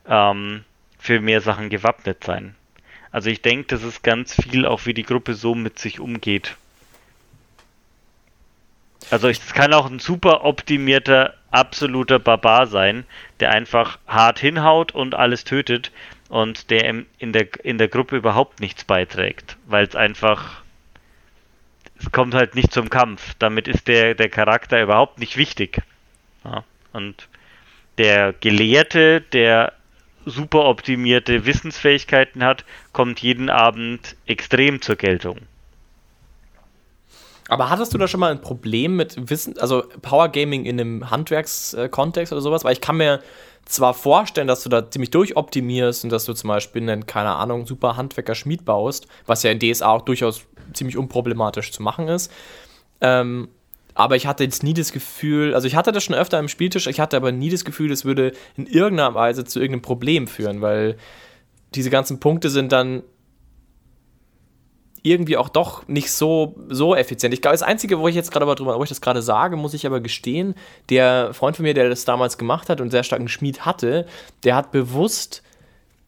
[0.08, 0.64] ähm,
[1.00, 2.56] für mehr Sachen gewappnet sein.
[3.12, 6.56] Also ich denke, das ist ganz viel auch wie die Gruppe so mit sich umgeht.
[9.10, 13.04] Also es kann auch ein super optimierter, absoluter Barbar sein,
[13.40, 15.92] der einfach hart hinhaut und alles tötet
[16.30, 20.62] und der in der, in der Gruppe überhaupt nichts beiträgt, weil es einfach
[22.02, 23.36] es kommt halt nicht zum Kampf.
[23.38, 25.82] Damit ist der, der Charakter überhaupt nicht wichtig.
[26.44, 27.28] Ja, und
[27.98, 29.74] der Gelehrte, der
[30.26, 35.38] super optimierte Wissensfähigkeiten hat, kommt jeden Abend extrem zur Geltung.
[37.48, 41.12] Aber hattest du da schon mal ein Problem mit Wissen, also Power Gaming in einem
[41.12, 42.64] Handwerkskontext oder sowas?
[42.64, 43.20] Weil ich kann mir
[43.66, 47.66] zwar vorstellen, dass du da ziemlich durchoptimierst und dass du zum Beispiel einen, keine Ahnung,
[47.66, 52.32] super Handwerker Schmied baust, was ja in DSA auch durchaus ziemlich unproblematisch zu machen ist.
[53.02, 53.50] Ähm,
[53.94, 56.88] aber ich hatte jetzt nie das Gefühl, also ich hatte das schon öfter am Spieltisch,
[56.88, 60.62] ich hatte aber nie das Gefühl, es würde in irgendeiner Weise zu irgendeinem Problem führen,
[60.62, 60.98] weil
[61.76, 63.04] diese ganzen Punkte sind dann
[65.04, 67.34] irgendwie auch doch nicht so, so effizient.
[67.34, 69.74] Ich glaube, das Einzige, wo ich jetzt gerade drüber, wo ich das gerade sage, muss
[69.74, 70.54] ich aber gestehen,
[70.90, 74.06] der Freund von mir, der das damals gemacht hat und sehr starken Schmied hatte,
[74.44, 75.42] der hat bewusst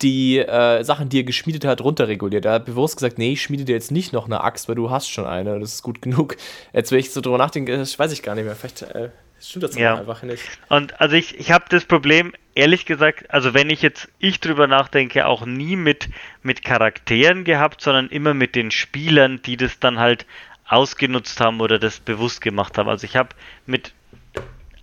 [0.03, 2.45] die äh, Sachen, die er geschmiedet hat, runterreguliert.
[2.45, 4.91] Er hat bewusst gesagt, nee, ich schmiede dir jetzt nicht noch eine Axt, weil du
[4.91, 6.35] hast schon eine, das ist gut genug.
[6.73, 8.55] Jetzt, wenn ich so drüber nachdenke, das weiß ich gar nicht mehr.
[8.55, 9.97] Vielleicht äh, stimmt das ja.
[9.97, 10.43] einfach nicht.
[10.69, 14.67] Und also ich, ich habe das Problem, ehrlich gesagt, also wenn ich jetzt ich drüber
[14.67, 16.09] nachdenke, auch nie mit,
[16.41, 20.25] mit Charakteren gehabt, sondern immer mit den Spielern, die das dann halt
[20.67, 22.89] ausgenutzt haben oder das bewusst gemacht haben.
[22.89, 23.29] Also ich habe
[23.65, 23.93] mit,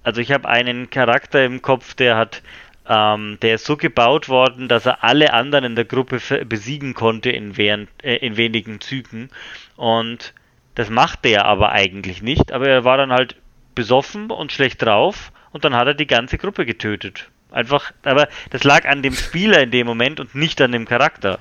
[0.02, 2.42] also ich habe einen Charakter im Kopf, der hat
[2.88, 7.30] ähm, der ist so gebaut worden, dass er alle anderen in der Gruppe besiegen konnte
[7.30, 9.30] in, während, äh, in wenigen Zügen.
[9.76, 10.34] Und
[10.74, 12.52] das machte er aber eigentlich nicht.
[12.52, 13.36] Aber er war dann halt
[13.74, 17.28] besoffen und schlecht drauf und dann hat er die ganze Gruppe getötet.
[17.50, 21.38] Einfach, aber das lag an dem Spieler in dem Moment und nicht an dem Charakter.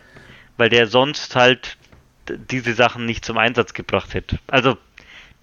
[0.57, 1.77] Weil der sonst halt
[2.27, 4.39] diese Sachen nicht zum Einsatz gebracht hätte.
[4.47, 4.77] Also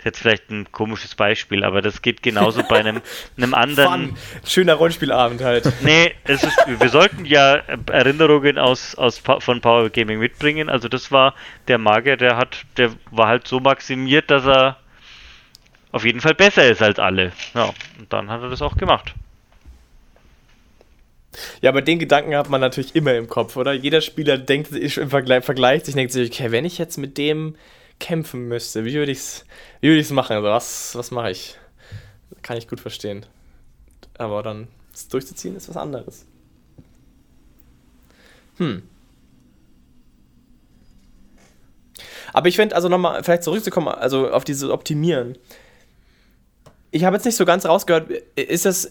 [0.05, 3.03] jetzt vielleicht ein komisches Beispiel, aber das geht genauso bei einem,
[3.37, 4.09] einem anderen.
[4.09, 4.17] Fun.
[4.47, 5.71] Schöner Rollenspielabend halt.
[5.83, 7.57] Nee, es ist, wir sollten ja
[7.91, 10.69] Erinnerungen aus, aus von Power Gaming mitbringen.
[10.69, 11.35] Also das war
[11.69, 14.77] der Magier, der hat, der war halt so maximiert, dass er
[15.93, 17.33] auf jeden Fall besser ist als alle.
[17.55, 19.15] Ja, und dann hat er das auch gemacht.
[21.61, 23.73] Ja, aber den Gedanken hat man natürlich immer im Kopf, oder?
[23.73, 27.57] Jeder Spieler denkt im Vergleich, vergleicht sich, denkt sich, okay, wenn ich jetzt mit dem
[27.99, 29.45] kämpfen müsste, wie würde ich es
[29.81, 30.37] würd machen?
[30.37, 31.57] Also was, was mache ich?
[32.43, 33.27] Kann ich gut verstehen.
[34.19, 36.25] Aber dann es durchzuziehen ist was anderes.
[38.57, 38.83] Hm.
[42.33, 45.39] Aber ich finde, also nochmal, vielleicht zurückzukommen, also auf dieses Optimieren.
[46.91, 48.91] Ich habe jetzt nicht so ganz rausgehört, ist das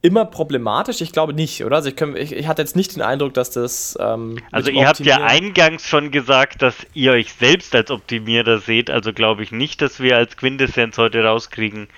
[0.00, 1.00] immer problematisch?
[1.00, 1.76] Ich glaube nicht, oder?
[1.76, 3.98] Also ich, kann, ich, ich hatte jetzt nicht den Eindruck, dass das.
[4.00, 8.90] Ähm, also ihr habt ja eingangs schon gesagt, dass ihr euch selbst als Optimierer seht.
[8.90, 11.88] Also glaube ich nicht, dass wir als Quintessenz heute rauskriegen,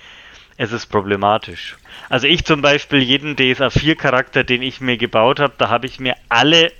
[0.57, 1.77] es ist problematisch.
[2.09, 5.85] Also ich zum Beispiel jeden DSA 4 Charakter, den ich mir gebaut habe, da habe
[5.85, 6.71] ich mir alle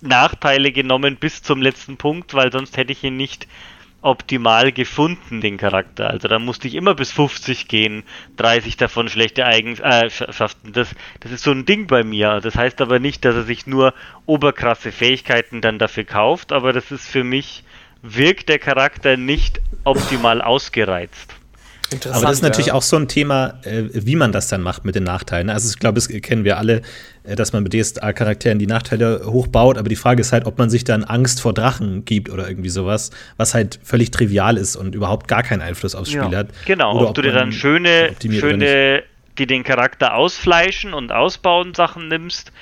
[0.00, 3.46] Nachteile genommen bis zum letzten Punkt, weil sonst hätte ich ihn nicht
[4.04, 6.10] optimal gefunden, den Charakter.
[6.10, 8.04] Also da musste ich immer bis 50 gehen,
[8.36, 10.72] 30 davon schlechte Eigenschaften.
[10.72, 12.40] Das, das ist so ein Ding bei mir.
[12.42, 13.94] Das heißt aber nicht, dass er sich nur
[14.26, 17.64] oberkrasse Fähigkeiten dann dafür kauft, aber das ist für mich,
[18.02, 21.34] wirkt der Charakter nicht optimal ausgereizt.
[21.92, 22.74] Aber das ist natürlich ja.
[22.74, 25.50] auch so ein Thema, äh, wie man das dann macht mit den Nachteilen.
[25.50, 26.82] Also ich glaube, das kennen wir alle,
[27.24, 29.78] äh, dass man mit DSA-Charakteren die Nachteile hochbaut.
[29.78, 32.70] Aber die Frage ist halt, ob man sich dann Angst vor Drachen gibt oder irgendwie
[32.70, 36.48] sowas, was halt völlig trivial ist und überhaupt gar keinen Einfluss aufs Spiel ja, hat.
[36.64, 39.02] Genau, ob, ob, du dir dann schöne, schöne,
[39.38, 42.52] die den Charakter ausfleischen und ausbauen Sachen nimmst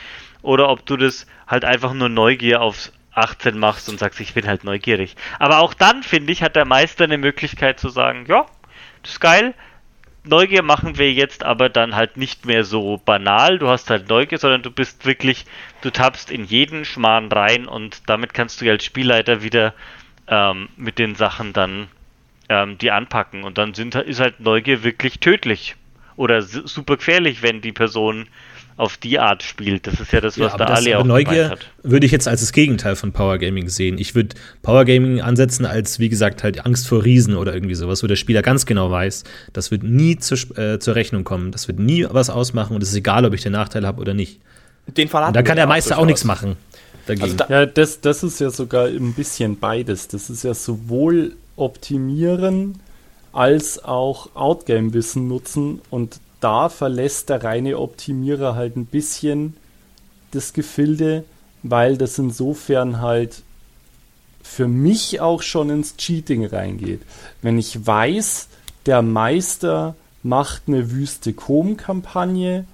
[0.42, 4.46] oder ob du das halt einfach nur Neugier aufs 18 machst und sagst, ich bin
[4.46, 5.16] halt neugierig.
[5.38, 8.46] Aber auch dann, finde ich, hat der Meister eine Möglichkeit zu sagen, ja,
[9.02, 9.54] das ist geil.
[10.24, 13.58] Neugier machen wir jetzt aber dann halt nicht mehr so banal.
[13.58, 15.46] Du hast halt Neugier, sondern du bist wirklich,
[15.80, 19.74] du tappst in jeden Schmarrn rein und damit kannst du als Spielleiter wieder
[20.28, 21.88] ähm, mit den Sachen dann
[22.48, 23.42] ähm, die anpacken.
[23.42, 25.74] Und dann sind, ist halt Neugier wirklich tödlich
[26.14, 28.28] oder super gefährlich, wenn die Person
[28.76, 29.86] auf die Art spielt.
[29.86, 31.66] Das ist ja das, was Ja, der das, Ali auch Neugier gemeint hat.
[31.82, 33.98] würde ich jetzt als das Gegenteil von Power Gaming sehen.
[33.98, 38.02] Ich würde Power Gaming ansetzen als, wie gesagt, halt Angst vor Riesen oder irgendwie sowas,
[38.02, 41.68] wo der Spieler ganz genau weiß, das wird nie zur, äh, zur Rechnung kommen, das
[41.68, 44.40] wird nie was ausmachen und es ist egal, ob ich den Nachteil habe oder nicht.
[44.96, 46.56] Den Fall Und da kann der Meister auch nichts machen.
[47.06, 47.24] Dagegen.
[47.24, 50.08] Also da, Ja, das, das ist ja sogar ein bisschen beides.
[50.08, 52.76] Das ist ja sowohl optimieren
[53.32, 59.56] als auch Outgame-Wissen nutzen und da verlässt der reine Optimierer halt ein bisschen
[60.32, 61.24] das Gefilde,
[61.62, 63.42] weil das insofern halt
[64.42, 67.02] für mich auch schon ins Cheating reingeht.
[67.42, 68.48] Wenn ich weiß,
[68.86, 72.64] der Meister macht eine wüste Kom-Kampagne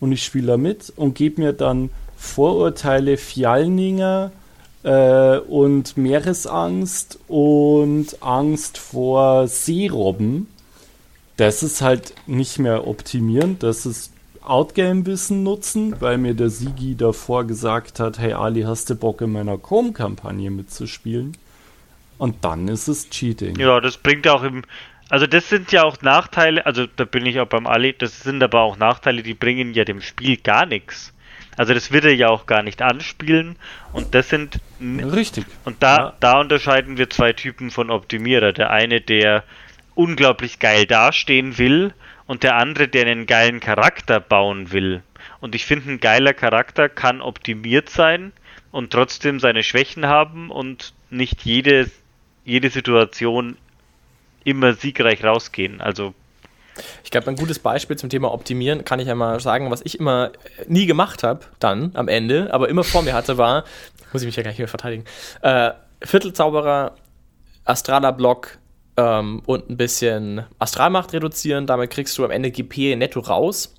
[0.00, 4.30] und ich spiele da mit und gebe mir dann Vorurteile Fjalninger
[4.82, 10.48] äh, und Meeresangst und Angst vor Seerobben.
[11.42, 17.46] Das ist halt nicht mehr optimieren, das ist Outgame-Wissen nutzen, weil mir der Sigi davor
[17.46, 21.36] gesagt hat, hey Ali, hast du Bock in meiner Com-Kampagne mitzuspielen?
[22.18, 23.58] Und dann ist es Cheating.
[23.58, 24.62] Ja, das bringt auch im.
[25.08, 28.42] Also das sind ja auch Nachteile, also da bin ich auch beim Ali, das sind
[28.42, 31.12] aber auch Nachteile, die bringen ja dem Spiel gar nichts.
[31.56, 33.56] Also das wird er ja auch gar nicht anspielen
[33.92, 35.44] und das sind Richtig.
[35.64, 36.12] und da, Ja.
[36.20, 38.52] da unterscheiden wir zwei Typen von Optimierer.
[38.52, 39.44] Der eine, der
[39.94, 41.94] unglaublich geil dastehen will
[42.26, 45.02] und der andere, der einen geilen Charakter bauen will.
[45.40, 48.32] Und ich finde, ein geiler Charakter kann optimiert sein
[48.70, 51.90] und trotzdem seine Schwächen haben und nicht jede,
[52.44, 53.56] jede Situation
[54.44, 55.80] immer siegreich rausgehen.
[55.80, 56.14] Also
[57.04, 59.98] Ich glaube, ein gutes Beispiel zum Thema Optimieren kann ich ja mal sagen, was ich
[60.00, 63.64] immer äh, nie gemacht habe, dann am Ende, aber immer vor mir hatte, war,
[64.12, 65.04] muss ich mich ja gleich wieder verteidigen,
[65.42, 66.96] äh, Viertelzauberer,
[67.64, 68.58] astraler Block
[68.96, 71.66] ähm, und ein bisschen Astralmacht reduzieren.
[71.66, 73.74] Damit kriegst du am Ende GP netto raus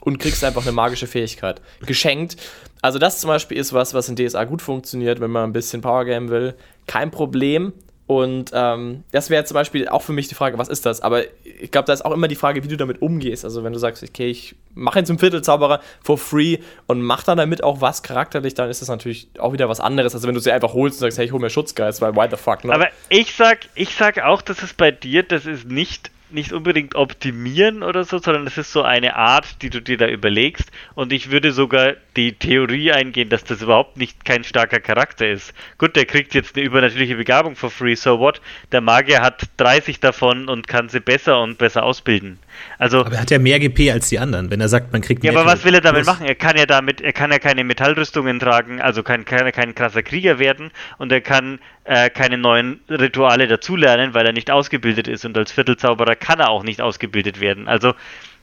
[0.00, 1.60] und kriegst einfach eine magische Fähigkeit.
[1.84, 2.36] Geschenkt.
[2.82, 5.82] Also, das zum Beispiel ist was, was in DSA gut funktioniert, wenn man ein bisschen
[5.82, 6.54] Power Game will.
[6.86, 7.72] Kein Problem.
[8.06, 11.00] Und ähm, das wäre zum Beispiel auch für mich die Frage, was ist das?
[11.00, 13.44] Aber ich glaube, da ist auch immer die Frage, wie du damit umgehst.
[13.44, 17.38] Also wenn du sagst, okay, ich mache ihn zum Viertelzauberer for free und mach dann
[17.38, 20.14] damit auch was charakterlich, dann ist das natürlich auch wieder was anderes.
[20.14, 22.28] Also wenn du sie einfach holst und sagst, hey, ich hol mir Schutzgeist, weil why
[22.30, 22.72] the fuck, ne?
[22.72, 26.94] Aber ich sag, ich sag auch, dass es bei dir, das ist nicht, nicht unbedingt
[26.94, 30.70] optimieren oder so, sondern es ist so eine Art, die du dir da überlegst.
[30.94, 35.54] Und ich würde sogar die Theorie eingehen, dass das überhaupt nicht kein starker Charakter ist.
[35.78, 38.40] Gut, der kriegt jetzt eine übernatürliche Begabung for free, so what?
[38.72, 42.38] Der Magier hat 30 davon und kann sie besser und besser ausbilden.
[42.78, 45.24] Also, aber er hat ja mehr GP als die anderen, wenn er sagt, man kriegt
[45.24, 46.26] ja, netto aber was will er damit machen?
[46.26, 50.02] Er kann ja damit, er kann ja keine Metallrüstungen tragen, also kein, kein, kein krasser
[50.02, 55.24] Krieger werden und er kann äh, keine neuen Rituale dazulernen, weil er nicht ausgebildet ist
[55.24, 57.68] und als Viertelzauberer kann er auch nicht ausgebildet werden.
[57.68, 57.94] Also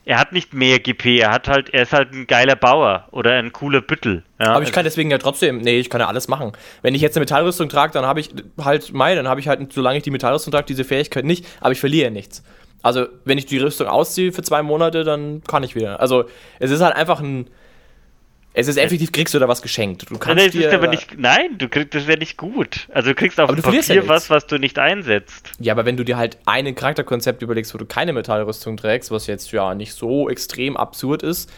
[0.04, 3.32] er hat nicht mehr GP, er hat halt, er ist halt ein geiler Bauer oder
[3.32, 4.22] ein cooler Büttel.
[4.38, 4.54] Ja?
[4.54, 6.52] Aber ich kann deswegen ja trotzdem, nee, ich kann ja alles machen.
[6.82, 8.30] Wenn ich jetzt eine Metallrüstung trage, dann habe ich
[8.62, 11.72] halt, mei, dann habe ich halt, solange ich die Metallrüstung trage, diese Fähigkeit nicht, aber
[11.72, 12.42] ich verliere nichts.
[12.82, 16.00] Also, wenn ich die Rüstung ausziehe für zwei Monate, dann kann ich wieder.
[16.00, 16.24] Also,
[16.58, 17.48] es ist halt einfach ein.
[18.56, 20.08] Es ist effektiv, kriegst du da was geschenkt.
[20.08, 22.86] Du Nein, kannst das dir, aber nicht, nein, du kriegst, das wäre nicht gut.
[22.92, 25.50] Also du kriegst auf dem du verlierst ja Papier was, was du nicht einsetzt.
[25.58, 29.26] Ja, aber wenn du dir halt ein Charakterkonzept überlegst, wo du keine Metallrüstung trägst, was
[29.26, 31.52] jetzt ja nicht so extrem absurd ist,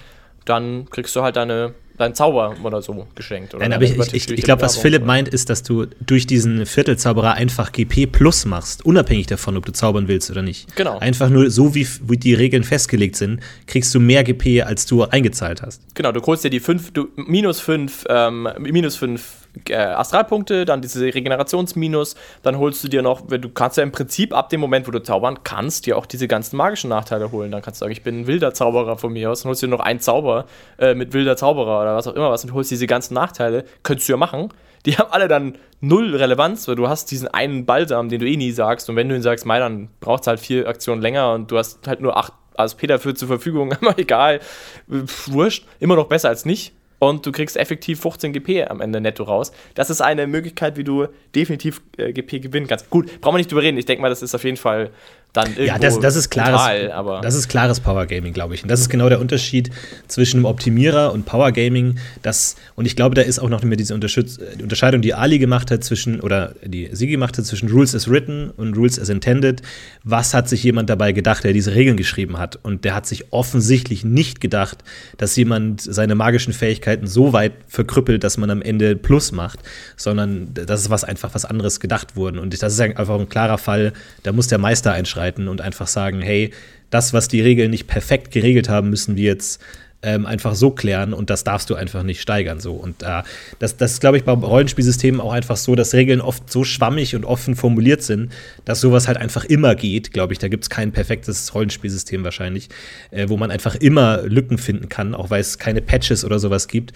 [0.46, 3.54] dann kriegst du halt deine, deinen Zauber oder so geschenkt.
[3.54, 6.26] Oder Nein, aber ich, ich, ich, glaube, was Philipp oder- meint, ist, dass du durch
[6.26, 10.74] diesen Viertelzauberer einfach GP plus machst, unabhängig davon, ob du zaubern willst oder nicht.
[10.76, 10.98] Genau.
[10.98, 15.04] Einfach nur so, wie, wie die Regeln festgelegt sind, kriegst du mehr GP, als du
[15.04, 15.82] eingezahlt hast.
[15.94, 20.80] Genau, du holst dir die 5, du, minus 5, ähm, minus 5 äh, Astralpunkte, dann
[20.80, 24.86] diese Regenerationsminus, dann holst du dir noch, du kannst ja im Prinzip ab dem Moment,
[24.86, 27.50] wo du zaubern kannst, dir auch diese ganzen magischen Nachteile holen.
[27.50, 29.66] Dann kannst du sagen, ich bin ein wilder Zauberer von mir aus, dann holst du
[29.66, 30.46] dir noch einen Zauber
[30.78, 33.64] äh, mit wilder Zauberer oder was auch immer was und holst diese ganzen Nachteile.
[33.82, 34.50] Könntest du ja machen.
[34.84, 38.36] Die haben alle dann null Relevanz, weil du hast diesen einen Balsam, den du eh
[38.36, 38.88] nie sagst.
[38.88, 41.58] Und wenn du ihn sagst, mei, dann braucht es halt vier Aktionen länger und du
[41.58, 43.72] hast halt nur acht ASP dafür zur Verfügung.
[43.80, 44.40] Aber egal,
[44.86, 46.72] wurscht, immer noch besser als nicht.
[46.98, 49.52] Und du kriegst effektiv 15 GP am Ende netto raus.
[49.74, 52.88] Das ist eine Möglichkeit, wie du definitiv äh, GP gewinnen kannst.
[52.90, 53.76] Gut, brauchen wir nicht drüber reden.
[53.76, 54.90] Ich denke mal, das ist auf jeden Fall
[55.32, 58.54] dann irgendwo Ja, das, das ist klares, brutal, aber das ist klares Power Gaming, glaube
[58.54, 58.62] ich.
[58.62, 59.70] Und das ist genau der Unterschied
[60.08, 61.98] zwischen einem Optimierer und Power Gaming.
[62.22, 65.70] Das, und ich glaube, da ist auch noch mehr diese äh, Unterscheidung, die Ali gemacht
[65.70, 69.62] hat zwischen, oder die sie gemacht hat zwischen Rules as written und Rules as intended.
[70.04, 72.56] Was hat sich jemand dabei gedacht, der diese Regeln geschrieben hat?
[72.62, 74.78] Und der hat sich offensichtlich nicht gedacht,
[75.18, 79.60] dass jemand seine magischen Fähigkeiten so weit verkrüppelt, dass man am Ende Plus macht,
[79.96, 82.38] sondern das ist was einfach was anderes gedacht worden.
[82.38, 84.92] Und das ist einfach ein klarer Fall, da muss der Meister
[85.26, 86.52] einschreiten und einfach sagen, hey,
[86.90, 89.62] das, was die Regeln nicht perfekt geregelt haben, müssen wir jetzt
[90.02, 92.60] ähm, einfach so klären und das darfst du einfach nicht steigern.
[92.60, 92.74] So.
[92.74, 93.22] Und äh,
[93.58, 97.16] das, das ist, glaube ich, bei Rollenspielsystemen auch einfach so, dass Regeln oft so schwammig
[97.16, 98.32] und offen formuliert sind,
[98.64, 100.38] dass sowas halt einfach immer geht, glaube ich.
[100.38, 102.68] Da gibt es kein perfektes Rollenspielsystem wahrscheinlich,
[103.10, 106.68] äh, wo man einfach immer Lücken finden kann, auch weil es keine Patches oder sowas
[106.68, 106.92] gibt.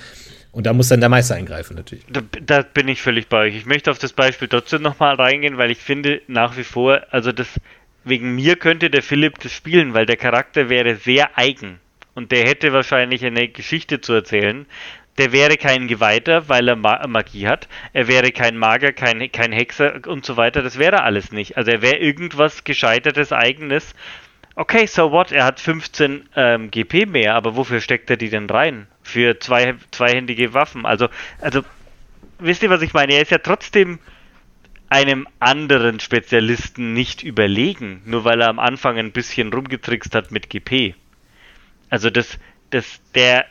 [0.53, 2.05] Und da muss dann der Meister eingreifen, natürlich.
[2.11, 3.57] Da, da bin ich völlig bei euch.
[3.57, 7.31] Ich möchte auf das Beispiel trotzdem nochmal reingehen, weil ich finde nach wie vor, also
[7.31, 7.49] das,
[8.05, 11.81] wegen mir könnte der Philipp das spielen, weil der Charakter wäre sehr eigen.
[12.15, 14.67] Und der hätte wahrscheinlich eine Geschichte zu erzählen.
[15.19, 17.69] Der wäre kein Geweihter, weil er Ma Magie hat.
[17.93, 20.63] Er wäre kein Magier, kein, kein Hexer und so weiter.
[20.63, 21.57] Das wäre alles nicht.
[21.57, 23.95] Also er wäre irgendwas Gescheitertes, Eigenes.
[24.55, 25.31] Okay, so what?
[25.31, 28.87] Er hat 15 ähm, GP mehr, aber wofür steckt er die denn rein?
[29.03, 30.87] Für zwei, zweihändige Waffen.
[30.87, 31.09] Also,
[31.41, 31.63] also,
[32.39, 33.15] wisst ihr, was ich meine?
[33.15, 33.99] Er ist ja trotzdem
[34.90, 40.50] einem anderen Spezialisten nicht überlegen, nur weil er am Anfang ein bisschen rumgetrickst hat mit
[40.50, 40.94] GP.
[41.88, 42.38] Also das,
[42.70, 43.46] das, der,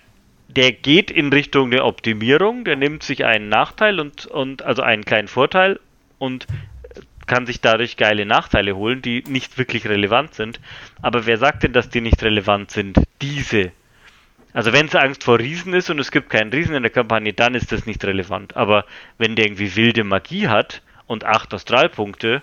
[0.50, 5.06] der geht in Richtung der Optimierung, der nimmt sich einen Nachteil und, und also einen
[5.06, 5.80] kleinen Vorteil
[6.18, 6.46] und
[7.26, 10.60] kann sich dadurch geile Nachteile holen, die nicht wirklich relevant sind.
[11.02, 12.98] Aber wer sagt denn, dass die nicht relevant sind?
[13.22, 13.72] Diese.
[14.52, 17.32] Also wenn es Angst vor Riesen ist und es gibt keinen Riesen in der Kampagne,
[17.32, 18.58] dann ist das nicht relevant.
[18.58, 18.86] Aber
[19.20, 22.42] wenn der irgendwie wilde Magie hat und acht Astralpunkte,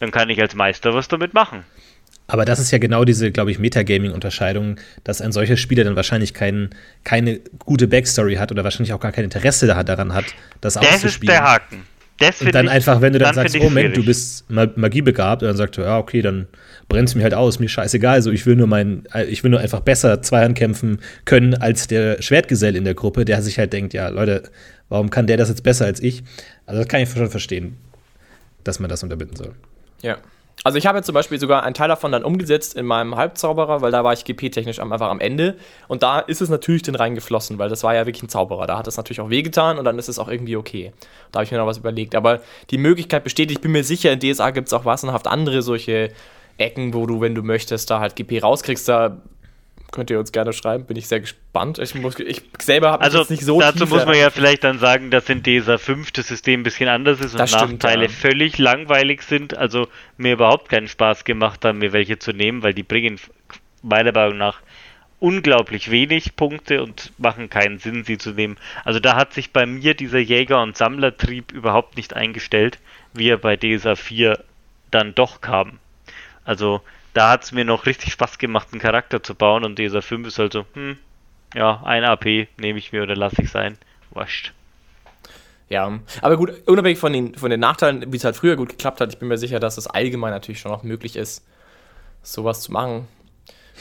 [0.00, 1.64] dann kann ich als Meister was damit machen.
[2.26, 6.32] Aber das ist ja genau diese, glaube ich, Metagaming-Unterscheidung, dass ein solcher Spieler dann wahrscheinlich
[6.32, 6.70] kein,
[7.02, 10.26] keine gute Backstory hat oder wahrscheinlich auch gar kein Interesse daran hat,
[10.60, 11.02] das, das auszuspielen.
[11.02, 11.86] Das ist der Haken.
[12.18, 15.42] Das und dann ich, einfach, wenn du dann, dann sagst, oh Moment, du bist magiebegabt,
[15.42, 16.48] und dann sagst du, ja, okay, dann
[16.88, 19.60] brennst du mir halt aus, mir scheißegal, also ich will nur mein, ich will nur
[19.60, 23.94] einfach besser Zweihand kämpfen können als der Schwertgesell in der Gruppe, der sich halt denkt,
[23.94, 24.42] ja, Leute,
[24.90, 26.22] warum kann der das jetzt besser als ich?
[26.66, 27.78] Also das kann ich schon verstehen,
[28.64, 29.54] dass man das unterbinden soll.
[30.02, 30.18] Ja.
[30.62, 33.80] Also ich habe jetzt zum Beispiel sogar einen Teil davon dann umgesetzt in meinem Halbzauberer,
[33.80, 35.56] weil da war ich GP-technisch einfach am Ende.
[35.88, 38.66] Und da ist es natürlich dann reingeflossen, weil das war ja wirklich ein Zauberer.
[38.66, 40.92] Da hat es natürlich auch wehgetan und dann ist es auch irgendwie okay.
[41.32, 42.14] Da habe ich mir noch was überlegt.
[42.14, 45.62] Aber die Möglichkeit besteht, ich bin mir sicher, in DSA gibt es auch wassenhaft andere
[45.62, 46.10] solche
[46.58, 48.86] Ecken, wo du, wenn du möchtest, da halt GP rauskriegst.
[48.86, 49.16] Da
[49.92, 51.78] könnt ihr uns gerne schreiben, bin ich sehr gespannt.
[51.78, 55.10] Ich, muss, ich selber habe also nicht so Dazu muss man ja vielleicht dann sagen,
[55.10, 58.30] dass in dieser fünfte System ein bisschen anders ist und das Nachteile stimmt, ja.
[58.30, 59.56] völlig langweilig sind.
[59.56, 63.18] Also mir überhaupt keinen Spaß gemacht haben, mir welche zu nehmen, weil die bringen
[63.82, 64.60] meiner Meinung nach
[65.18, 68.56] unglaublich wenig Punkte und machen keinen Sinn, sie zu nehmen.
[68.84, 72.78] Also da hat sich bei mir dieser Jäger- und Sammlertrieb überhaupt nicht eingestellt,
[73.12, 74.42] wie er bei DSA 4
[74.90, 75.78] dann doch kam.
[76.44, 76.80] Also
[77.14, 80.28] da hat es mir noch richtig Spaß gemacht, einen Charakter zu bauen und dieser 5
[80.28, 80.98] ist halt so, hm,
[81.54, 83.76] ja, ein AP nehme ich mir oder lasse ich sein.
[84.10, 84.52] Wascht.
[85.68, 89.00] Ja, aber gut, unabhängig von den, von den Nachteilen, wie es halt früher gut geklappt
[89.00, 91.46] hat, ich bin mir sicher, dass es allgemein natürlich schon noch möglich ist,
[92.22, 93.06] sowas zu machen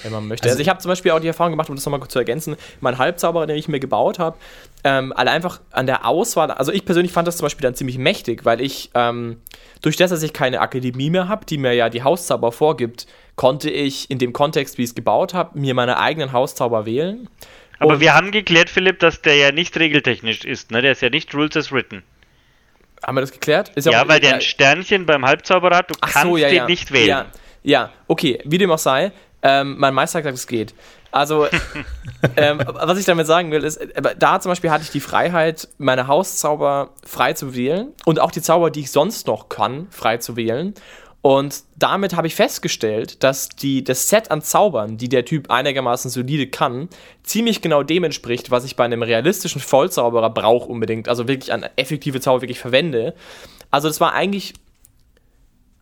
[0.04, 0.44] wenn man möchte.
[0.44, 2.20] Also, also ich habe zum Beispiel auch die Erfahrung gemacht, um das nochmal kurz zu
[2.20, 4.38] ergänzen, mein Halbzauberer, den ich mir gebaut habe,
[4.84, 7.98] ähm, alle einfach an der Auswahl, also ich persönlich fand das zum Beispiel dann ziemlich
[7.98, 9.38] mächtig, weil ich, ähm,
[9.82, 13.70] durch das, dass ich keine Akademie mehr habe, die mir ja die Hauszauber vorgibt, konnte
[13.70, 17.30] ich in dem Kontext, wie ich es gebaut habe, mir meine eigenen Hauszauber wählen.
[17.80, 20.82] Aber Und wir haben geklärt, Philipp, dass der ja nicht regeltechnisch ist, ne?
[20.82, 22.04] Der ist ja nicht Rules as written.
[23.02, 23.72] Haben wir das geklärt?
[23.76, 26.66] Ist ja, weil der ein Sternchen beim Halbzauberer hat, du kannst so, ja, den ja.
[26.66, 27.08] nicht wählen.
[27.08, 27.26] Ja,
[27.64, 29.12] ja, okay, wie dem auch sei.
[29.42, 30.74] Ähm, mein Meister sagt, es geht.
[31.12, 31.48] Also,
[32.38, 35.68] ähm, was ich damit sagen will, ist, äh, da zum Beispiel hatte ich die Freiheit,
[35.78, 40.18] meine Hauszauber frei zu wählen und auch die Zauber, die ich sonst noch kann, frei
[40.18, 40.74] zu wählen.
[41.22, 46.10] Und damit habe ich festgestellt, dass die, das Set an Zaubern, die der Typ einigermaßen
[46.10, 46.88] solide kann,
[47.24, 51.10] ziemlich genau dem entspricht, was ich bei einem realistischen Vollzauberer brauche unbedingt.
[51.10, 53.16] Also wirklich an effektive Zauber wirklich verwende.
[53.70, 54.54] Also das war eigentlich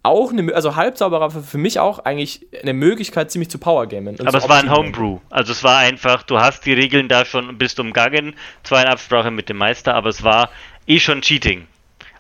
[0.08, 4.20] auch eine, also Halbzauberer für, für mich auch eigentlich eine Möglichkeit, ziemlich zu Powergamen.
[4.20, 5.20] Aber es war ein Homebrew.
[5.30, 9.32] Also es war einfach, du hast die Regeln da schon, bist umgangen, zwar in Absprache
[9.32, 10.50] mit dem Meister, aber es war
[10.88, 11.68] eh schon Cheating.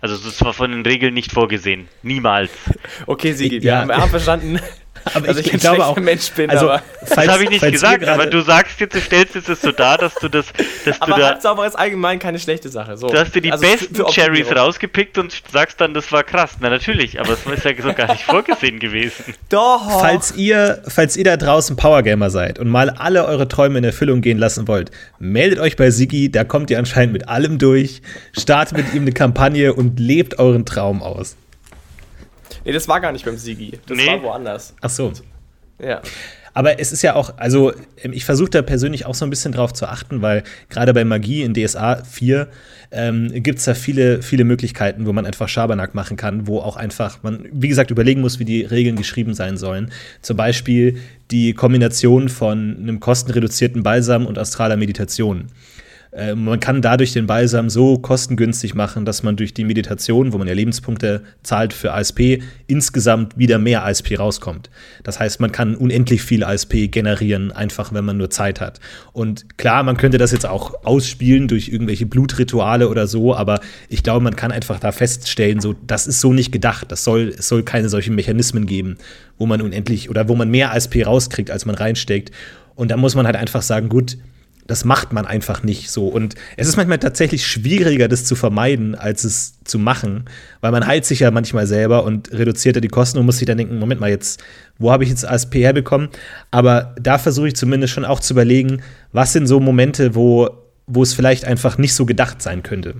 [0.01, 1.87] Also das war von den Regeln nicht vorgesehen.
[2.03, 2.51] Niemals.
[3.05, 3.87] Okay, Sigi, wir ja.
[3.87, 4.59] haben verstanden,
[5.13, 6.49] aber also ich, ich glaube auch, Mensch bin.
[6.49, 9.61] Also, aber das habe ich nicht gesagt, aber du sagst jetzt, du stellst jetzt es
[9.61, 10.45] so dar, dass du das.
[10.85, 12.97] Dass aber du da, Halbsauber ist allgemein keine schlechte Sache.
[12.97, 13.07] So.
[13.07, 16.57] Du hast dir die also besten Cherries rausgepickt und sagst dann, das war krass.
[16.59, 19.33] Na natürlich, aber das ist ja so gar nicht vorgesehen gewesen.
[19.49, 20.01] Doch.
[20.01, 24.21] Falls ihr, falls ihr da draußen Powergamer seid und mal alle eure Träume in Erfüllung
[24.21, 28.01] gehen lassen wollt, meldet euch bei Sigi, da kommt ihr anscheinend mit allem durch,
[28.37, 31.35] startet mit ihm eine Kampagne und lebt euren Traum aus.
[32.67, 33.79] Nee, das war gar nicht beim Sigi.
[33.87, 34.05] Das nee.
[34.05, 34.75] war woanders.
[34.81, 35.13] Ach so.
[35.81, 36.01] Ja.
[36.53, 37.71] Aber es ist ja auch, also
[38.03, 41.05] ähm, ich versuche da persönlich auch so ein bisschen drauf zu achten, weil gerade bei
[41.05, 42.49] Magie in DSA 4
[42.91, 46.75] ähm, gibt es da viele, viele Möglichkeiten, wo man einfach Schabernack machen kann, wo auch
[46.75, 49.93] einfach man, wie gesagt, überlegen muss, wie die Regeln geschrieben sein sollen.
[50.21, 50.99] Zum Beispiel
[51.31, 55.47] die Kombination von einem kostenreduzierten Balsam und astraler Meditation.
[56.11, 60.37] Äh, man kann dadurch den Balsam so kostengünstig machen, dass man durch die Meditation, wo
[60.37, 64.69] man ja Lebenspunkte zahlt für ASP, insgesamt wieder mehr ASP rauskommt.
[65.03, 68.79] Das heißt, man kann unendlich viel ASP generieren, einfach wenn man nur Zeit hat.
[69.13, 74.03] Und klar, man könnte das jetzt auch ausspielen durch irgendwelche Blutrituale oder so, aber ich
[74.03, 76.91] glaube, man kann einfach da feststellen, so, das ist so nicht gedacht.
[76.91, 78.97] Das soll, es soll keine solchen Mechanismen geben,
[79.37, 82.31] wo man unendlich oder wo man mehr ASP rauskriegt, als man reinsteckt.
[82.75, 84.17] Und da muss man halt einfach sagen, gut,
[84.67, 86.07] das macht man einfach nicht so.
[86.07, 90.25] Und es ist manchmal tatsächlich schwieriger, das zu vermeiden, als es zu machen,
[90.61, 93.47] weil man heilt sich ja manchmal selber und reduziert ja die Kosten und muss sich
[93.47, 94.43] dann denken, Moment mal, jetzt,
[94.77, 96.09] wo habe ich jetzt ASP herbekommen?
[96.51, 98.81] Aber da versuche ich zumindest schon auch zu überlegen,
[99.13, 100.49] was sind so Momente, wo,
[100.85, 102.95] wo es vielleicht einfach nicht so gedacht sein könnte.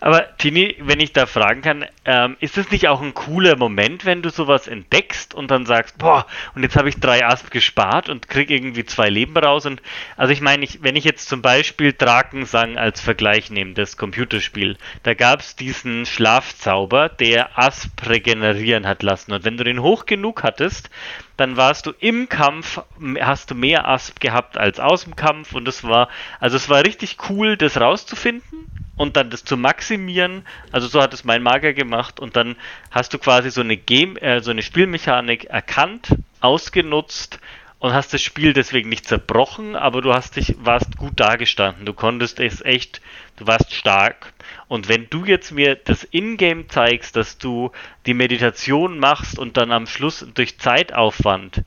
[0.00, 4.04] Aber Tini, wenn ich da fragen kann, ähm, ist es nicht auch ein cooler Moment,
[4.04, 8.08] wenn du sowas entdeckst und dann sagst, boah, und jetzt habe ich drei Asp gespart
[8.08, 9.66] und krieg irgendwie zwei Leben raus?
[9.66, 9.82] Und
[10.16, 14.76] also ich meine, ich, wenn ich jetzt zum Beispiel Drakensang als Vergleich nehme, das Computerspiel,
[15.02, 19.32] da gab es diesen Schlafzauber, der Asp regenerieren hat lassen.
[19.32, 20.90] Und wenn du den hoch genug hattest,
[21.38, 22.82] dann warst du im Kampf,
[23.20, 26.08] hast du mehr Asp gehabt als aus dem Kampf und das war,
[26.40, 28.66] also es war richtig cool, das rauszufinden
[28.96, 30.44] und dann das zu maximieren.
[30.72, 32.56] Also so hat es mein Magier gemacht und dann
[32.90, 36.08] hast du quasi so eine Game, äh, so eine Spielmechanik erkannt,
[36.40, 37.38] ausgenutzt
[37.78, 41.86] und hast das Spiel deswegen nicht zerbrochen, aber du hast dich, warst gut dargestanden.
[41.86, 43.00] Du konntest es echt,
[43.36, 44.32] du warst stark.
[44.66, 47.70] Und wenn du jetzt mir das Ingame zeigst, dass du
[48.06, 51.62] die Meditation machst und dann am Schluss durch Zeitaufwand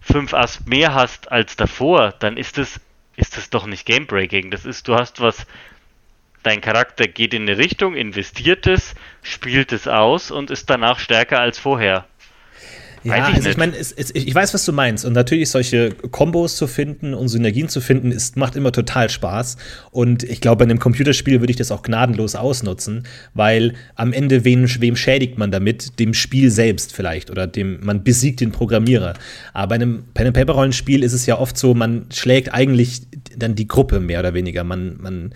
[0.00, 2.80] fünf Asp mehr hast als davor, dann ist das,
[3.16, 4.50] ist das doch nicht Gamebreaking.
[4.50, 5.46] Das ist, du hast was
[6.42, 11.38] Dein Charakter geht in eine Richtung, investiert es, spielt es aus und ist danach stärker
[11.38, 12.06] als vorher.
[13.04, 15.04] Ja, weiß ich, also ich meine, ich weiß, was du meinst.
[15.04, 19.56] Und natürlich solche Kombos zu finden und Synergien zu finden, ist, macht immer total Spaß.
[19.90, 24.44] Und ich glaube, bei einem Computerspiel würde ich das auch gnadenlos ausnutzen, weil am Ende
[24.44, 25.98] wen, wem schädigt man damit?
[25.98, 29.14] Dem Spiel selbst vielleicht oder dem, man besiegt den Programmierer.
[29.52, 33.02] Aber bei einem Pen-and-Paper-Rollenspiel ist es ja oft so, man schlägt eigentlich
[33.36, 34.64] dann die Gruppe mehr oder weniger.
[34.64, 35.34] Man, man,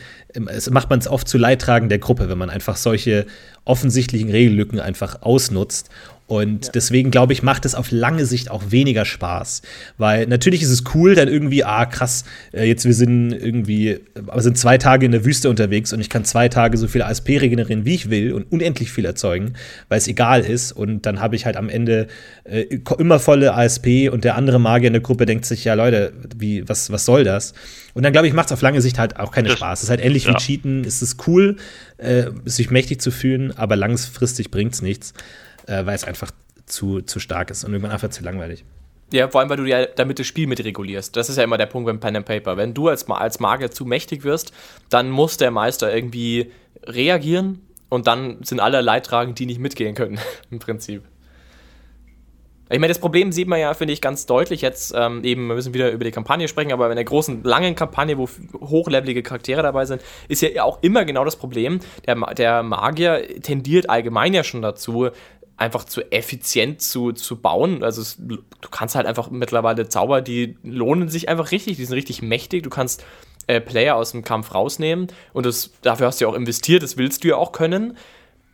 [0.49, 3.27] es macht man es oft zu Leidtragen der Gruppe, wenn man einfach solche
[3.65, 5.91] offensichtlichen Regellücken einfach ausnutzt.
[6.27, 6.73] Und ja.
[6.73, 9.63] deswegen glaube ich, macht es auf lange Sicht auch weniger Spaß.
[9.97, 14.43] Weil natürlich ist es cool, dann irgendwie, ah, krass, äh, jetzt wir sind irgendwie, aber
[14.43, 17.41] sind zwei Tage in der Wüste unterwegs und ich kann zwei Tage so viel ASP
[17.41, 19.55] regenerieren, wie ich will und unendlich viel erzeugen,
[19.89, 20.73] weil es egal ist.
[20.73, 22.09] Und dann habe ich halt am Ende
[22.43, 22.63] äh,
[22.99, 26.69] immer volle ASP und der andere Magier in der Gruppe denkt sich, ja, Leute, wie,
[26.69, 27.55] was, was soll das?
[27.95, 29.79] Und dann glaube ich, macht es auf lange Sicht halt auch keinen Spaß.
[29.79, 30.33] Es ist halt ähnlich ja.
[30.33, 30.85] wie Cheaten.
[30.85, 31.57] Es ist cool,
[31.99, 35.15] äh, sich mächtig zu fühlen, aber langfristig bringt es nichts
[35.67, 36.31] äh, weil es einfach
[36.67, 38.65] zu, zu stark ist und irgendwann einfach zu langweilig.
[39.13, 41.15] Ja, vor allem, weil du ja damit das Spiel mitregulierst.
[41.15, 42.57] Das ist ja immer der Punkt beim Pen and Paper.
[42.57, 44.53] Wenn du als, als Magier zu mächtig wirst,
[44.89, 46.51] dann muss der Meister irgendwie
[46.85, 50.19] reagieren und dann sind alle Leidtragend, die nicht mitgehen können,
[50.51, 51.05] im Prinzip.
[52.69, 55.55] Ich meine, das Problem sieht man ja, finde ich, ganz deutlich jetzt ähm, eben, wir
[55.55, 59.63] müssen wieder über die Kampagne sprechen, aber in der großen, langen Kampagne, wo hochlevelige Charaktere
[59.63, 64.43] dabei sind, ist ja auch immer genau das Problem, der, der Magier tendiert allgemein ja
[64.43, 65.11] schon dazu,
[65.57, 67.83] einfach zu effizient zu, zu bauen.
[67.83, 68.39] Also es, du
[68.71, 72.63] kannst halt einfach mittlerweile Zauber, die lohnen sich einfach richtig, die sind richtig mächtig.
[72.63, 73.05] Du kannst
[73.47, 76.97] äh, Player aus dem Kampf rausnehmen und das, dafür hast du ja auch investiert, das
[76.97, 77.97] willst du ja auch können.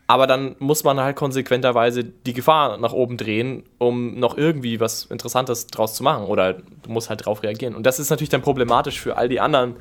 [0.06, 5.04] Aber dann muss man halt konsequenterweise die Gefahr nach oben drehen, um noch irgendwie was
[5.06, 6.26] Interessantes draus zu machen.
[6.26, 7.74] Oder du musst halt drauf reagieren.
[7.74, 9.76] Und das ist natürlich dann problematisch für all die anderen,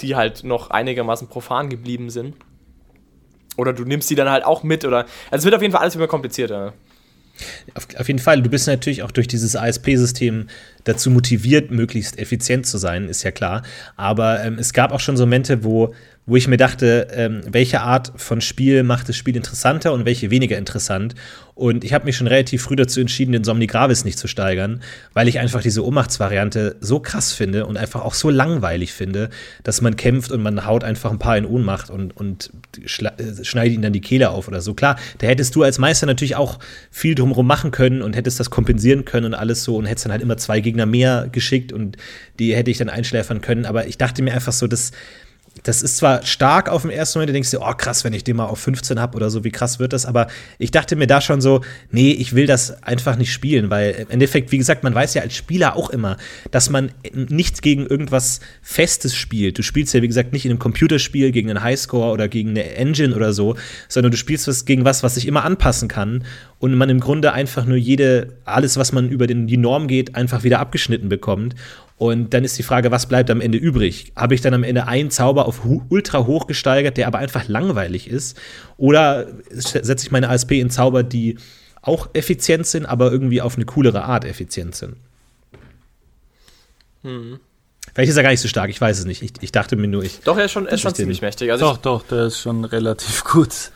[0.00, 2.34] die halt noch einigermaßen profan geblieben sind.
[3.58, 5.04] Oder du nimmst die dann halt auch mit oder.
[5.30, 6.72] Also es wird auf jeden Fall alles immer komplizierter.
[7.74, 8.40] Auf, auf, jeden Fall.
[8.40, 10.48] Du bist natürlich auch durch dieses ASP-System
[10.84, 13.62] dazu motiviert, möglichst effizient zu sein, ist ja klar.
[13.96, 15.94] Aber ähm, es gab auch schon so Momente, wo
[16.28, 20.30] wo ich mir dachte, ähm, welche Art von Spiel macht das Spiel interessanter und welche
[20.30, 21.14] weniger interessant.
[21.54, 24.80] Und ich habe mich schon relativ früh dazu entschieden, den Somni Gravis nicht zu steigern,
[25.14, 29.30] weil ich einfach diese Ohnmachtsvariante so krass finde und einfach auch so langweilig finde,
[29.64, 33.72] dass man kämpft und man haut einfach ein paar in Ohnmacht und, und äh, schneidet
[33.72, 34.74] ihnen dann die Kehle auf oder so.
[34.74, 36.58] Klar, da hättest du als Meister natürlich auch
[36.90, 40.12] viel drumherum machen können und hättest das kompensieren können und alles so und hättest dann
[40.12, 41.96] halt immer zwei Gegner mehr geschickt und
[42.38, 43.64] die hätte ich dann einschläfern können.
[43.64, 44.92] Aber ich dachte mir einfach so, dass
[45.62, 48.24] das ist zwar stark auf dem ersten Moment, du denkst dir, oh krass, wenn ich
[48.24, 50.28] den mal auf 15 habe oder so, wie krass wird das, aber
[50.58, 54.10] ich dachte mir da schon so, nee, ich will das einfach nicht spielen, weil im
[54.10, 56.16] Endeffekt, wie gesagt, man weiß ja als Spieler auch immer,
[56.50, 59.58] dass man nicht gegen irgendwas Festes spielt.
[59.58, 62.74] Du spielst ja, wie gesagt, nicht in einem Computerspiel gegen einen Highscore oder gegen eine
[62.74, 63.56] Engine oder so,
[63.88, 66.24] sondern du spielst was gegen was, was sich immer anpassen kann
[66.58, 70.14] und man im Grunde einfach nur jede, alles, was man über den, die Norm geht,
[70.14, 71.54] einfach wieder abgeschnitten bekommt.
[71.98, 74.12] Und dann ist die Frage, was bleibt am Ende übrig?
[74.14, 78.08] Habe ich dann am Ende einen Zauber auf ultra hoch gesteigert, der aber einfach langweilig
[78.08, 78.38] ist?
[78.76, 81.38] Oder setze ich meine ASP in Zauber, die
[81.82, 84.96] auch effizient sind, aber irgendwie auf eine coolere Art effizient sind?
[87.02, 87.40] Hm.
[87.92, 89.22] Vielleicht ist er gar nicht so stark, ich weiß es nicht.
[89.22, 90.20] Ich, ich dachte mir nur, ich.
[90.20, 91.50] Doch, er ist schon, er ist schon ziemlich mächtig.
[91.50, 93.72] Also doch, ich, doch, der ist schon relativ gut.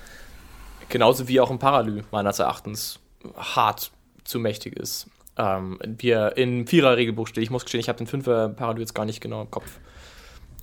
[0.89, 3.01] Genauso wie auch ein Paralü, meines Erachtens,
[3.37, 3.91] hart
[4.23, 5.09] zu mächtig ist
[5.39, 7.43] ähm, wie er im Vierer-Regelbuch steht.
[7.43, 9.79] Ich muss gestehen, ich habe den Fünfer-Parallel jetzt gar nicht genau im Kopf,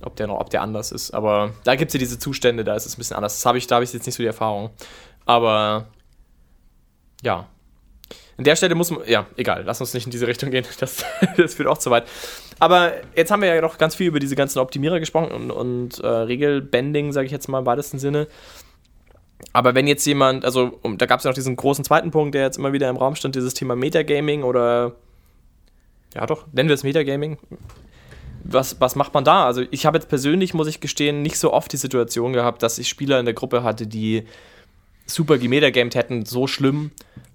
[0.02, 1.12] ob der noch, ob der anders ist.
[1.12, 3.36] Aber da gibt es ja diese Zustände, da ist es ein bisschen anders.
[3.36, 4.70] Das habe ich, da habe ich jetzt nicht so die Erfahrung.
[5.26, 5.88] Aber
[7.22, 7.48] ja.
[8.36, 10.64] An der Stelle muss man, ja, egal, lass uns nicht in diese Richtung gehen.
[10.80, 11.04] Das,
[11.36, 12.04] das führt auch zu weit.
[12.58, 15.98] Aber jetzt haben wir ja noch ganz viel über diese ganzen Optimierer gesprochen und, und
[15.98, 18.28] äh, Regelbending, sage ich jetzt mal im weitesten Sinne.
[19.52, 22.34] Aber wenn jetzt jemand, also um, da gab es ja noch diesen großen zweiten Punkt,
[22.34, 24.92] der jetzt immer wieder im Raum stand, dieses Thema Metagaming oder
[26.14, 27.38] ja doch, nennen wir es Metagaming.
[28.44, 29.46] Was, was macht man da?
[29.46, 32.78] Also ich habe jetzt persönlich, muss ich gestehen, nicht so oft die Situation gehabt, dass
[32.78, 34.24] ich Spieler in der Gruppe hatte, die
[35.06, 36.92] super gemedagamed hätten, so schlimm,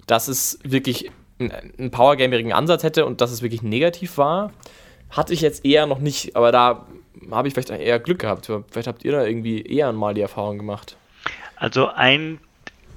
[0.08, 4.52] dass es wirklich einen powergamerigen Ansatz hätte und dass es wirklich negativ war.
[5.10, 6.86] Hatte ich jetzt eher noch nicht, aber da
[7.32, 8.50] habe ich vielleicht eher Glück gehabt.
[8.70, 10.98] Vielleicht habt ihr da irgendwie eher mal die Erfahrung gemacht.
[11.56, 12.40] Also ein,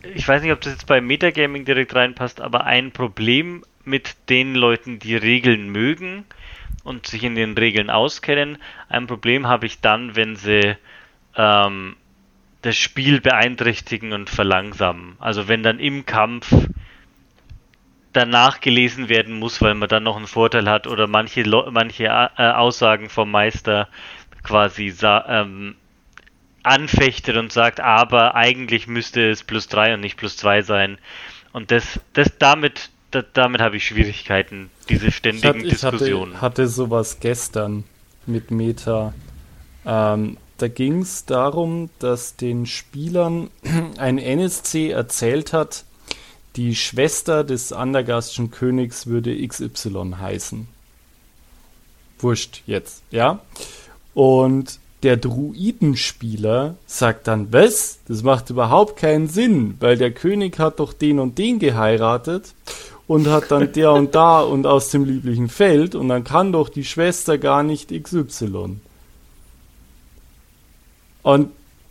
[0.03, 4.55] ich weiß nicht, ob das jetzt bei Metagaming direkt reinpasst, aber ein Problem mit den
[4.55, 6.25] Leuten, die Regeln mögen
[6.85, 10.77] und sich in den Regeln auskennen, ein Problem habe ich dann, wenn sie
[11.37, 11.97] ähm,
[12.63, 15.17] das Spiel beeinträchtigen und verlangsamen.
[15.19, 16.53] Also wenn dann im Kampf
[18.13, 22.43] danach gelesen werden muss, weil man dann noch einen Vorteil hat oder manche, manche äh,
[22.51, 23.89] Aussagen vom Meister
[24.43, 25.77] quasi ähm,
[26.63, 30.99] anfechtet und sagt, aber eigentlich müsste es plus 3 und nicht plus 2 sein.
[31.53, 36.33] Und das, das damit, das, damit habe ich Schwierigkeiten, diese ständigen ich hatte, Diskussionen.
[36.33, 37.85] Ich hatte, hatte sowas gestern
[38.27, 39.15] mit Meta.
[39.87, 43.51] Ähm, da ging es darum, dass den Spielern
[43.99, 45.85] ein NSC erzählt hat,
[46.57, 50.67] die Schwester des Andergastschen Königs würde XY heißen.
[52.19, 53.41] Wurscht jetzt, ja.
[54.13, 58.01] Und der Druidenspieler sagt dann, was?
[58.09, 62.55] Das macht überhaupt keinen Sinn, weil der König hat doch den und den geheiratet
[63.07, 66.69] und hat dann der und da und aus dem lieblichen Feld und dann kann doch
[66.69, 68.81] die Schwester gar nicht XY.
[71.23, 71.51] Und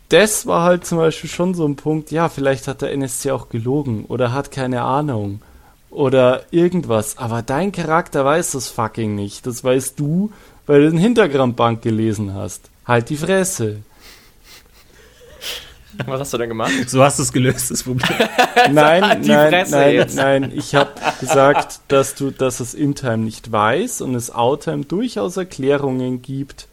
[0.10, 3.50] das war halt zum Beispiel schon so ein Punkt, ja, vielleicht hat der NSC auch
[3.50, 5.42] gelogen oder hat keine Ahnung
[5.90, 9.46] oder irgendwas, aber dein Charakter weiß das fucking nicht.
[9.46, 10.32] Das weißt du,
[10.66, 12.70] weil du den Hintergrundbank gelesen hast.
[12.88, 13.78] Halt die Fresse.
[16.06, 16.72] Was hast du denn gemacht?
[16.88, 18.18] So hast du es gelöst, das Problem.
[18.72, 20.16] nein, halt nein, nein, jetzt.
[20.16, 20.52] nein.
[20.56, 26.22] Ich habe gesagt, dass du, dass es Intime nicht weiß und es Outtime durchaus Erklärungen
[26.22, 26.68] gibt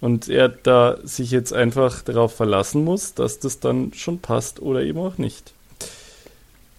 [0.00, 4.82] und er da sich jetzt einfach darauf verlassen muss, dass das dann schon passt oder
[4.82, 5.52] eben auch nicht.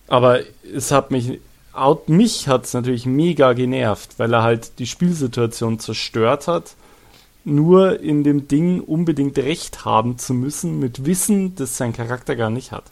[0.08, 0.40] Aber
[0.74, 1.40] es hat mich,
[1.74, 6.76] out, mich hat es natürlich mega genervt, weil er halt die Spielsituation zerstört hat
[7.44, 12.50] nur in dem Ding unbedingt recht haben zu müssen, mit Wissen, das sein Charakter gar
[12.50, 12.84] nicht hat.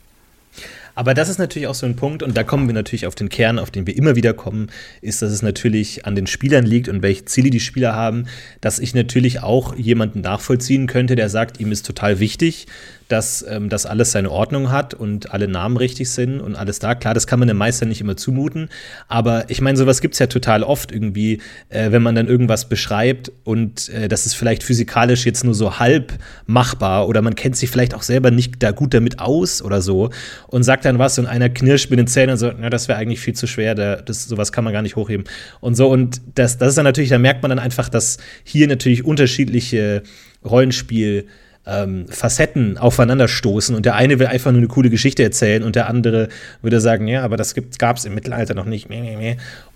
[0.96, 3.30] Aber das ist natürlich auch so ein Punkt, und da kommen wir natürlich auf den
[3.30, 4.70] Kern, auf den wir immer wieder kommen,
[5.02, 8.26] ist, dass es natürlich an den Spielern liegt und welche Ziele die Spieler haben,
[8.60, 12.68] dass ich natürlich auch jemanden nachvollziehen könnte, der sagt, ihm ist total wichtig,
[13.10, 16.96] dass ähm, das alles seine Ordnung hat und alle Namen richtig sind und alles da.
[16.96, 18.70] Klar, das kann man dem Meister nicht immer zumuten,
[19.08, 22.70] aber ich meine, sowas gibt es ja total oft irgendwie, äh, wenn man dann irgendwas
[22.70, 26.14] beschreibt und äh, das ist vielleicht physikalisch jetzt nur so halb
[26.46, 30.12] machbar oder man kennt sich vielleicht auch selber nicht da gut damit aus oder so
[30.48, 33.00] und sagt dann was und einer knirscht mit den Zähnen und so, na, das wäre
[33.00, 35.26] eigentlich viel zu schwer, da, das, sowas kann man gar nicht hochheben
[35.62, 38.68] und so und das, das ist dann natürlich, da merkt man dann einfach, dass hier
[38.68, 40.04] natürlich unterschiedliche
[40.46, 41.26] Rollenspiel-
[41.70, 45.88] ähm, Facetten aufeinanderstoßen und der eine will einfach nur eine coole Geschichte erzählen und der
[45.88, 46.30] andere
[46.62, 48.88] würde sagen, ja, aber das gab es im Mittelalter noch nicht.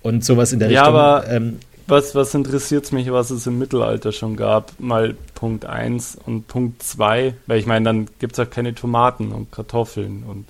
[0.01, 0.95] Und sowas in der ja, Richtung.
[0.95, 4.79] Aber ähm, was, was interessiert mich, was es im Mittelalter schon gab?
[4.79, 9.31] Mal Punkt 1 und Punkt 2, weil ich meine, dann gibt es auch keine Tomaten
[9.31, 10.45] und Kartoffeln und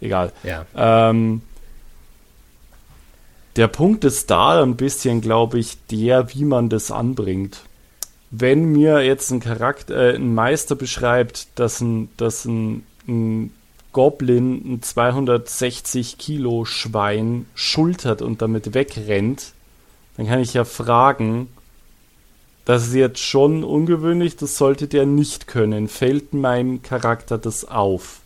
[0.00, 0.32] egal.
[0.42, 0.66] Ja.
[0.76, 1.42] Ähm,
[3.56, 7.60] der Punkt ist da ein bisschen, glaube ich, der, wie man das anbringt
[8.38, 13.52] wenn mir jetzt ein Charakter, äh, ein Meister beschreibt, dass ein, dass ein, ein
[13.92, 19.52] Goblin ein 260 Kilo Schwein schultert und damit wegrennt,
[20.16, 21.48] dann kann ich ja fragen,
[22.64, 25.86] das ist jetzt schon ungewöhnlich, das sollte der nicht können.
[25.86, 28.20] Fällt meinem Charakter das auf?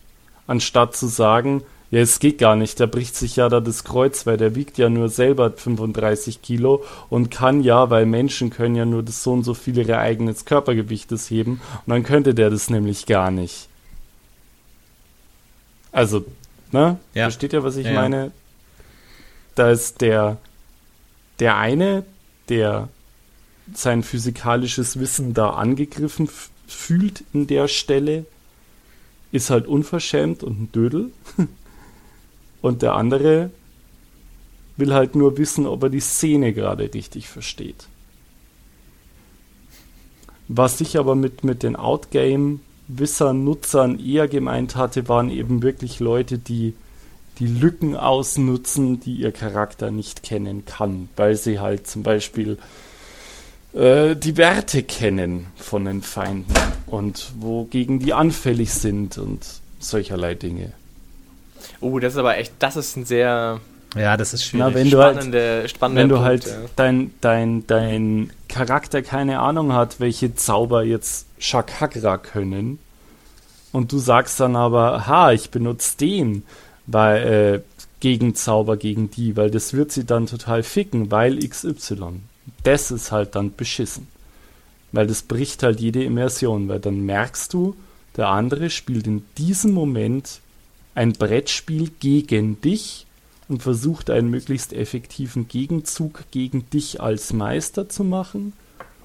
[0.47, 4.27] Anstatt zu sagen, ja, es geht gar nicht, der bricht sich ja da das Kreuz,
[4.27, 8.85] weil der wiegt ja nur selber 35 Kilo und kann ja, weil Menschen können ja
[8.85, 12.69] nur das so und so viel ihre eigenes Körpergewichtes heben und dann könnte der das
[12.69, 13.69] nämlich gar nicht.
[15.91, 16.25] Also,
[16.73, 16.99] ne?
[17.15, 17.25] Ja.
[17.25, 18.01] Versteht ihr, was ich Ja, ja.
[18.01, 18.33] meine?
[19.55, 20.37] Da ist der,
[21.41, 22.05] der eine,
[22.51, 22.89] der
[23.75, 26.29] sein physikalisches Wissen da angegriffen
[26.67, 28.27] fühlt in der Stelle,
[29.33, 31.11] ist halt unverschämt und ein Dödel.
[32.61, 33.51] Und der andere
[34.77, 37.87] will halt nur wissen, ob er die Szene gerade richtig versteht.
[40.49, 46.39] Was ich aber mit, mit den Outgame-Wissern, Nutzern eher gemeint hatte, waren eben wirklich Leute,
[46.39, 46.75] die
[47.39, 52.59] die Lücken ausnutzen, die ihr Charakter nicht kennen kann, weil sie halt zum Beispiel
[53.75, 56.55] äh, die Werte kennen von den Feinden
[56.87, 59.47] und wogegen die anfällig sind und
[59.79, 60.73] solcherlei Dinge.
[61.81, 63.61] Oh, das ist aber echt, das ist ein sehr
[63.97, 64.69] Ja, das ist schwierig.
[64.69, 65.15] Na, wenn du halt,
[65.71, 66.53] spannende, wenn du Punkt, halt ja.
[66.77, 72.79] dein, dein, dein Charakter keine Ahnung hat, welche Zauber jetzt Shakagra können,
[73.73, 76.43] und du sagst dann aber, ha, ich benutze den,
[76.87, 77.61] weil, äh,
[78.01, 82.21] Gegenzauber gegen die, weil das wird sie dann total ficken, weil XY.
[82.63, 84.09] Das ist halt dann beschissen.
[84.93, 87.75] Weil das bricht halt jede Immersion, weil dann merkst du,
[88.17, 90.41] der andere spielt in diesem Moment
[90.99, 93.07] ein Brettspiel gegen dich
[93.49, 98.53] und versucht einen möglichst effektiven Gegenzug gegen dich als Meister zu machen.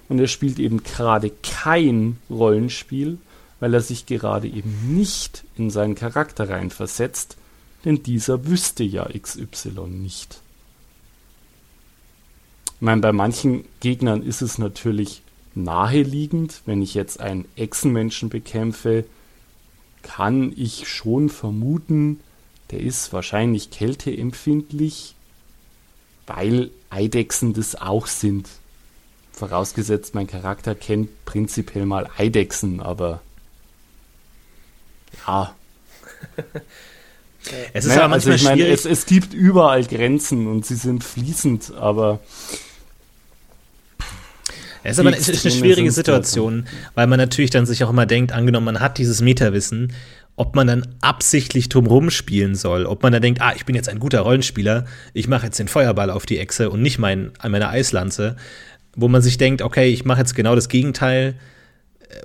[0.10, 3.20] Und er spielt eben gerade kein Rollenspiel,
[3.60, 7.38] weil er sich gerade eben nicht in seinen Charakter reinversetzt,
[7.86, 10.42] denn dieser wüsste ja XY nicht.
[12.76, 15.22] Ich meine, bei manchen Gegnern ist es natürlich
[15.54, 19.06] naheliegend, wenn ich jetzt einen Echsenmenschen bekämpfe,
[20.04, 22.20] kann ich schon vermuten,
[22.70, 25.16] der ist wahrscheinlich kälteempfindlich,
[26.28, 28.48] weil Eidechsen das auch sind.
[29.32, 33.22] Vorausgesetzt, mein Charakter kennt prinzipiell mal Eidechsen, aber
[35.26, 35.56] ja.
[37.74, 38.74] es ist Naja, aber also manchmal ich meine, schwierig.
[38.74, 42.20] es, es gibt überall Grenzen und sie sind fließend, aber
[44.84, 46.66] Es ist aber es ist eine schwierige Situation,
[46.96, 49.94] weil man natürlich dann sich auch immer denkt, angenommen, man hat dieses Metawissen,
[50.36, 53.88] ob man dann absichtlich drumrum spielen soll, ob man dann denkt, ah, ich bin jetzt
[53.88, 57.70] ein guter Rollenspieler, ich mache jetzt den Feuerball auf die Echse und nicht mein, meine
[57.70, 58.36] Eislanze,
[58.96, 61.36] wo man sich denkt, okay, ich mache jetzt genau das Gegenteil.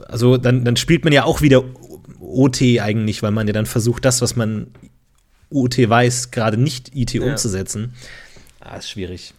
[0.06, 1.62] Also dann, dann spielt man ja auch wieder
[2.20, 4.68] OT eigentlich, weil man ja dann versucht, das, was man
[5.50, 7.22] OT weiß, gerade nicht IT Ja.
[7.22, 7.94] umzusetzen.
[8.60, 9.32] Ah, ist schwierig.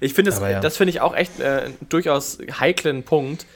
[0.00, 0.60] Ich finde, das, ja.
[0.60, 3.46] das finde ich auch echt äh, durchaus heiklen Punkt.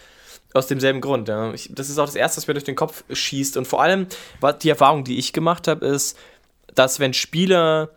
[0.54, 1.28] Aus demselben Grund.
[1.28, 1.52] Ja.
[1.52, 3.58] Ich, das ist auch das Erste, was mir durch den Kopf schießt.
[3.58, 4.06] Und vor allem,
[4.40, 6.16] was die Erfahrung, die ich gemacht habe, ist,
[6.74, 7.90] dass wenn Spieler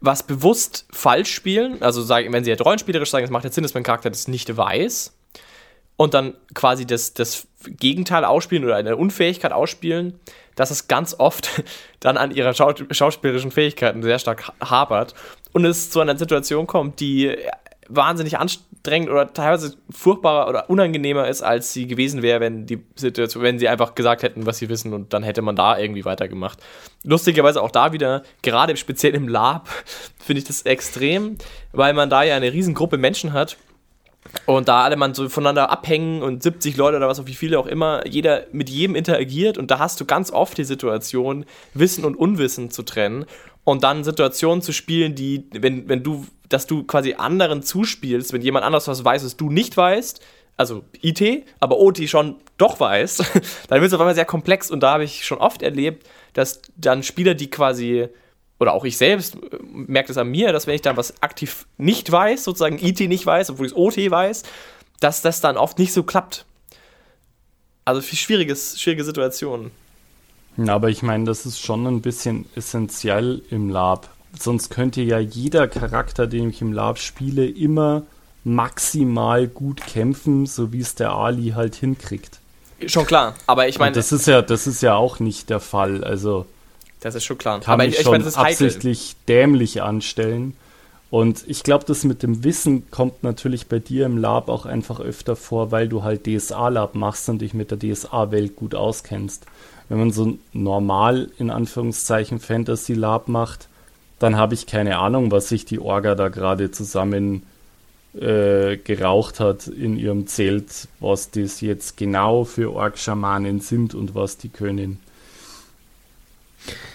[0.00, 3.62] was bewusst falsch spielen, also sagen, wenn sie jetzt rollenspielerisch sagen, es macht jetzt Sinn,
[3.62, 5.12] dass mein Charakter das nicht weiß,
[5.96, 10.18] und dann quasi das, das Gegenteil ausspielen oder eine Unfähigkeit ausspielen,
[10.54, 11.62] dass es ganz oft
[12.00, 15.14] dann an ihrer Schau schauspielerischen Fähigkeiten sehr stark ha- hapert
[15.56, 17.34] und es zu einer Situation kommt, die
[17.88, 23.42] wahnsinnig anstrengend oder teilweise furchtbarer oder unangenehmer ist, als sie gewesen wäre, wenn die Situation,
[23.42, 26.58] wenn sie einfach gesagt hätten, was sie wissen und dann hätte man da irgendwie weitergemacht.
[27.04, 29.70] Lustigerweise auch da wieder, gerade speziell im Lab,
[30.22, 31.38] finde ich das extrem,
[31.72, 33.56] weil man da ja eine Riesengruppe Menschen hat,
[34.44, 37.60] und da alle man so voneinander abhängen und 70 Leute oder was auch wie viele
[37.60, 41.44] auch immer, jeder mit jedem interagiert und da hast du ganz oft die Situation,
[41.74, 43.24] Wissen und Unwissen zu trennen
[43.66, 48.40] und dann Situationen zu spielen, die, wenn, wenn du, dass du quasi anderen zuspielst, wenn
[48.40, 50.20] jemand anders was weiß, was du nicht weißt,
[50.56, 53.16] also IT, aber OT schon doch weiß,
[53.68, 56.62] dann wird es auf einmal sehr komplex und da habe ich schon oft erlebt, dass
[56.76, 58.08] dann Spieler, die quasi
[58.60, 61.66] oder auch ich selbst äh, merke das an mir, dass wenn ich dann was aktiv
[61.76, 64.44] nicht weiß, sozusagen IT nicht weiß, obwohl ich es OT weiß,
[65.00, 66.46] dass das dann oft nicht so klappt.
[67.84, 69.72] Also schwieriges, schwierige Situationen.
[70.66, 74.08] Aber ich meine, das ist schon ein bisschen essentiell im Lab.
[74.38, 78.02] Sonst könnte ja jeder Charakter, den ich im Lab spiele, immer
[78.44, 82.38] maximal gut kämpfen, so wie es der Ali halt hinkriegt.
[82.86, 85.60] Schon klar, aber ich Und meine, das ist ja, das ist ja auch nicht der
[85.60, 86.04] Fall.
[86.04, 86.46] Also
[87.00, 87.60] das ist schon klar.
[87.60, 88.66] kann aber ich, ich meine, das ist heikel.
[88.66, 90.54] absichtlich dämlich anstellen
[91.10, 94.98] Und ich glaube, das mit dem Wissen kommt natürlich bei dir im Lab auch einfach
[94.98, 99.46] öfter vor, weil du halt DSA-Lab machst und dich mit der DSA-Welt gut auskennst.
[99.88, 103.68] Wenn man so normal in Anführungszeichen Fantasy-Lab macht,
[104.18, 107.44] dann habe ich keine Ahnung, was sich die Orga da gerade zusammen
[108.14, 114.38] äh, geraucht hat in ihrem Zelt, was das jetzt genau für Ork-Schamanen sind und was
[114.38, 114.98] die können.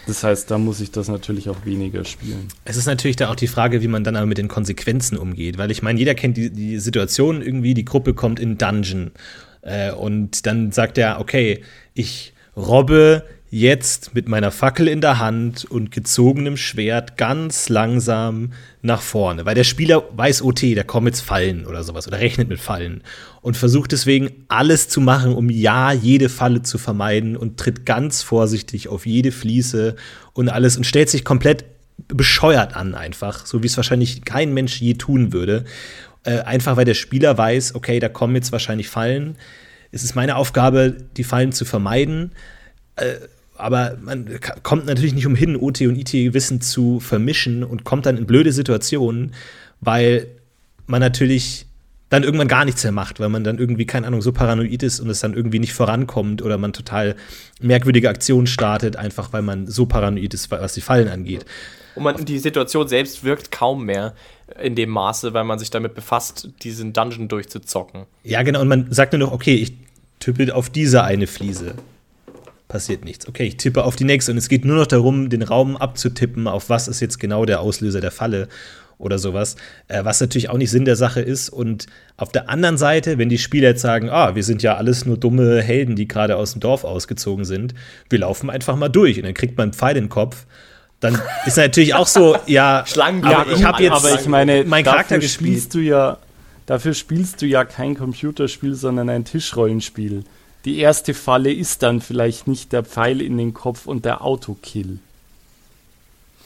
[0.07, 2.47] Das heißt, da muss ich das natürlich auch weniger spielen.
[2.65, 5.57] Es ist natürlich da auch die Frage, wie man dann aber mit den Konsequenzen umgeht,
[5.57, 9.11] weil ich meine, jeder kennt die, die Situation irgendwie, die Gruppe kommt in Dungeon
[9.61, 11.63] äh, und dann sagt er, okay,
[11.93, 13.23] ich robbe
[13.53, 19.45] jetzt mit meiner Fackel in der Hand und gezogenem Schwert ganz langsam nach vorne.
[19.45, 23.03] Weil der Spieler weiß, OT, da kommen jetzt Fallen oder sowas oder rechnet mit Fallen
[23.41, 28.23] und versucht deswegen alles zu machen, um ja jede Falle zu vermeiden und tritt ganz
[28.23, 29.97] vorsichtig auf jede Fliese
[30.31, 31.65] und alles und stellt sich komplett
[32.07, 35.65] bescheuert an einfach, so wie es wahrscheinlich kein Mensch je tun würde.
[36.23, 39.35] Äh, einfach weil der Spieler weiß, okay, da kommen jetzt wahrscheinlich Fallen.
[39.91, 42.31] Es ist meine Aufgabe, die Fallen zu vermeiden.
[42.95, 43.15] Äh,
[43.61, 44.27] aber man
[44.63, 49.33] kommt natürlich nicht umhin, OT und IT-Wissen zu vermischen und kommt dann in blöde Situationen,
[49.79, 50.27] weil
[50.87, 51.65] man natürlich
[52.09, 54.99] dann irgendwann gar nichts mehr macht, weil man dann irgendwie, keine Ahnung, so paranoid ist
[54.99, 57.15] und es dann irgendwie nicht vorankommt oder man total
[57.61, 61.45] merkwürdige Aktionen startet, einfach weil man so paranoid ist, was die Fallen angeht.
[61.95, 64.13] Und man, die Situation selbst wirkt kaum mehr
[64.61, 68.05] in dem Maße, weil man sich damit befasst, diesen Dungeon durchzuzocken.
[68.23, 69.73] Ja, genau, und man sagt nur noch, okay, ich
[70.19, 71.75] tippe auf diese eine Fliese
[72.71, 73.27] passiert nichts.
[73.27, 76.47] Okay, ich tippe auf die nächste und es geht nur noch darum, den Raum abzutippen,
[76.47, 78.47] auf was ist jetzt genau der Auslöser der Falle
[78.97, 79.57] oder sowas,
[79.87, 81.49] äh, was natürlich auch nicht Sinn der Sache ist.
[81.49, 85.05] Und auf der anderen Seite, wenn die Spieler jetzt sagen, ah, wir sind ja alles
[85.05, 87.73] nur dumme Helden, die gerade aus dem Dorf ausgezogen sind,
[88.09, 90.45] wir laufen einfach mal durch und dann kriegt man einen Pfeil in den Kopf.
[91.01, 94.85] Dann ist natürlich auch so, ja, Schlangen, aber ich habe jetzt, aber ich meine, mein
[94.85, 95.49] Charakter gespielt.
[95.49, 96.19] Spielst du ja,
[96.67, 100.23] dafür spielst du ja kein Computerspiel, sondern ein Tischrollenspiel
[100.65, 104.99] die erste Falle ist dann vielleicht nicht der Pfeil in den Kopf und der Autokill.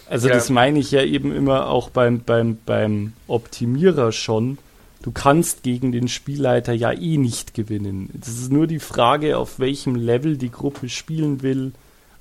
[0.09, 0.35] Also ja.
[0.35, 4.57] das meine ich ja eben immer auch beim, beim, beim Optimierer schon.
[5.01, 8.09] Du kannst gegen den Spielleiter ja eh nicht gewinnen.
[8.21, 11.73] Es ist nur die Frage, auf welchem Level die Gruppe spielen will,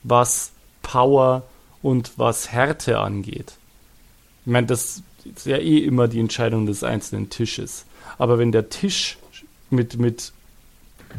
[0.02, 1.44] was Power
[1.82, 3.54] und was Härte angeht.
[4.44, 7.86] Ich meine, das ist ja eh immer die Entscheidung des einzelnen Tisches.
[8.18, 9.18] Aber wenn der Tisch
[9.70, 10.32] mit, mit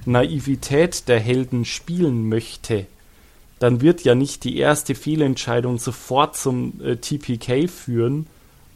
[0.05, 2.85] Naivität der Helden spielen möchte,
[3.59, 8.27] dann wird ja nicht die erste Fehlentscheidung sofort zum äh, TPK führen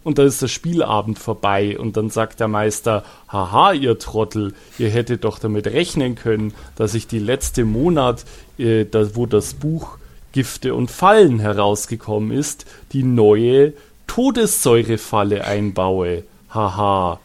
[0.03, 4.89] und dann ist der Spielabend vorbei und dann sagt der Meister, haha, ihr Trottel, ihr
[4.89, 8.26] hättet doch damit rechnen können, dass ich die letzte Monat,
[8.57, 9.97] äh, da, wo das Buch
[10.32, 13.74] Gifte und Fallen herausgekommen ist, die neue
[14.07, 16.24] Todessäurefalle einbaue.
[16.49, 17.20] Haha.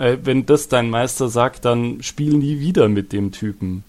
[0.00, 3.84] Äh, wenn das dein Meister sagt, dann spiel nie wieder mit dem Typen.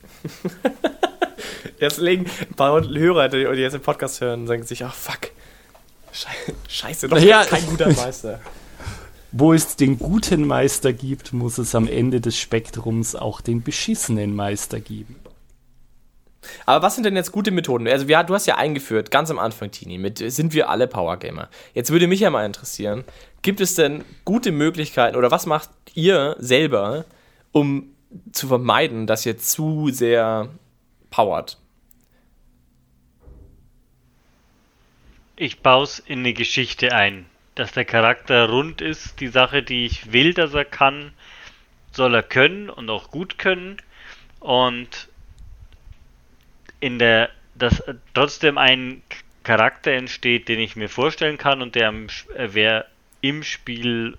[1.80, 5.32] Jetzt legen ein paar Hörer, die jetzt den Podcast hören, sagen sich, ach fuck,
[6.68, 7.44] scheiße, doch ja.
[7.46, 8.40] kein guter Meister.
[9.32, 14.36] Wo es den guten Meister gibt, muss es am Ende des Spektrums auch den beschissenen
[14.36, 15.16] Meister geben.
[16.66, 17.88] Aber was sind denn jetzt gute Methoden?
[17.88, 21.18] Also, ja, du hast ja eingeführt, ganz am Anfang, Tini, mit sind wir alle Power
[21.18, 21.50] Gamer.
[21.74, 23.04] Jetzt würde mich ja mal interessieren,
[23.42, 27.06] gibt es denn gute Möglichkeiten oder was macht ihr selber,
[27.52, 27.96] um
[28.32, 30.50] zu vermeiden, dass ihr zu sehr
[31.10, 31.58] powert?
[35.36, 37.26] Ich baue es in eine Geschichte ein.
[37.56, 41.14] Dass der Charakter rund ist, die Sache, die ich will, dass er kann,
[41.92, 43.78] soll er können und auch gut können.
[44.40, 45.10] Und
[46.82, 47.82] in der, dass
[48.14, 49.02] trotzdem ein
[49.44, 52.86] Charakter entsteht, den ich mir vorstellen kann und der äh, wer
[53.22, 54.18] im Spiel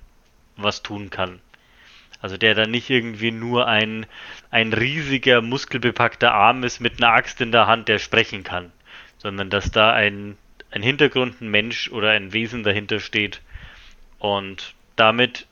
[0.56, 1.40] was tun kann.
[2.20, 4.06] Also der dann nicht irgendwie nur ein,
[4.50, 8.70] ein riesiger, muskelbepackter Arm ist mit einer Axt in der Hand, der sprechen kann,
[9.18, 10.38] sondern dass da ein,
[10.70, 13.40] ein Hintergrund, ein Mensch oder ein Wesen dahinter steht
[14.20, 15.46] und damit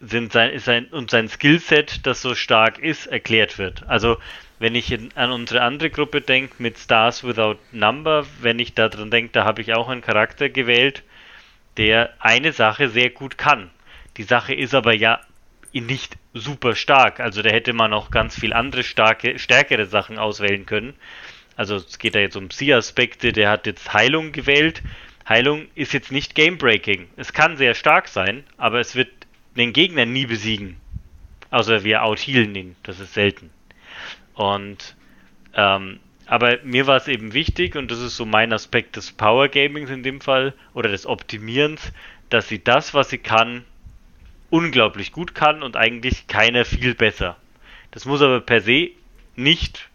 [0.00, 3.88] sind sein, sein und sein Skillset, das so stark ist, erklärt wird.
[3.88, 4.18] Also
[4.58, 9.10] wenn ich in, an unsere andere Gruppe denke mit Stars Without Number, wenn ich daran
[9.10, 11.02] denke, da habe ich auch einen Charakter gewählt,
[11.76, 13.70] der eine Sache sehr gut kann.
[14.16, 15.20] Die Sache ist aber ja
[15.72, 17.20] nicht super stark.
[17.20, 20.94] Also da hätte man auch ganz viel andere starke, stärkere Sachen auswählen können.
[21.56, 24.82] Also es geht da jetzt um Psi-Aspekte, der hat jetzt Heilung gewählt.
[25.28, 27.08] Heilung ist jetzt nicht Game-Breaking.
[27.16, 29.10] Es kann sehr stark sein, aber es wird
[29.56, 30.76] den Gegner nie besiegen.
[31.50, 32.76] Außer wir outhealen ihn.
[32.82, 33.50] Das ist selten.
[34.34, 34.94] Und
[35.54, 39.48] ähm, aber mir war es eben wichtig, und das ist so mein Aspekt des Power
[39.48, 41.90] Gamings in dem Fall, oder des Optimierens,
[42.28, 43.64] dass sie das, was sie kann,
[44.50, 47.36] unglaublich gut kann und eigentlich keiner viel besser.
[47.92, 48.90] Das muss aber per se
[49.36, 49.88] nicht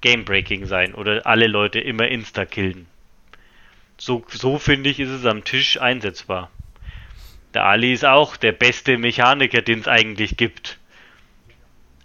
[0.00, 2.86] Gamebreaking sein oder alle Leute immer insta-killen.
[3.96, 6.50] So, so finde ich, ist es am Tisch einsetzbar.
[7.54, 10.78] Der Ali ist auch der beste Mechaniker, den es eigentlich gibt.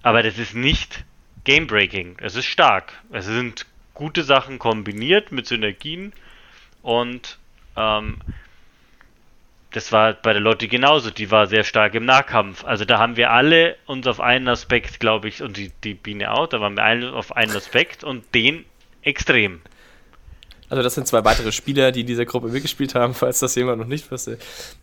[0.04, 1.04] Aber das ist nicht
[1.43, 2.18] Gamebreaking.
[2.22, 2.93] Es ist stark.
[3.12, 6.14] Es sind gute Sachen kombiniert mit Synergien
[6.84, 7.38] und
[7.76, 8.20] ähm,
[9.72, 11.12] das war bei der Lotte genauso.
[11.12, 12.64] Die war sehr stark im Nahkampf.
[12.64, 16.32] Also da haben wir alle uns auf einen Aspekt, glaube ich, und die, die Biene
[16.32, 18.66] auch, da waren wir alle auf einen Aspekt und den
[19.02, 19.62] extrem.
[20.70, 23.80] Also das sind zwei weitere Spieler, die in dieser Gruppe mitgespielt haben, falls das jemand
[23.80, 24.38] noch nicht wusste.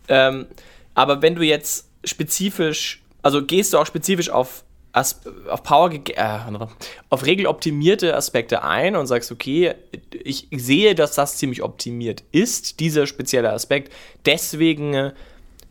[0.07, 0.45] Ähm,
[0.93, 6.39] aber wenn du jetzt spezifisch, also gehst du auch spezifisch auf, auf Power, äh,
[7.09, 9.75] auf regeloptimierte Aspekte ein und sagst, okay,
[10.11, 13.93] ich sehe, dass das ziemlich optimiert ist, dieser spezielle Aspekt.
[14.25, 15.13] Deswegen äh,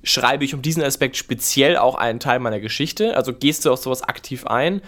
[0.02, 3.16] schreibe ich um diesen Aspekt speziell auch einen Teil meiner Geschichte.
[3.16, 4.80] Also gehst du auf sowas aktiv ein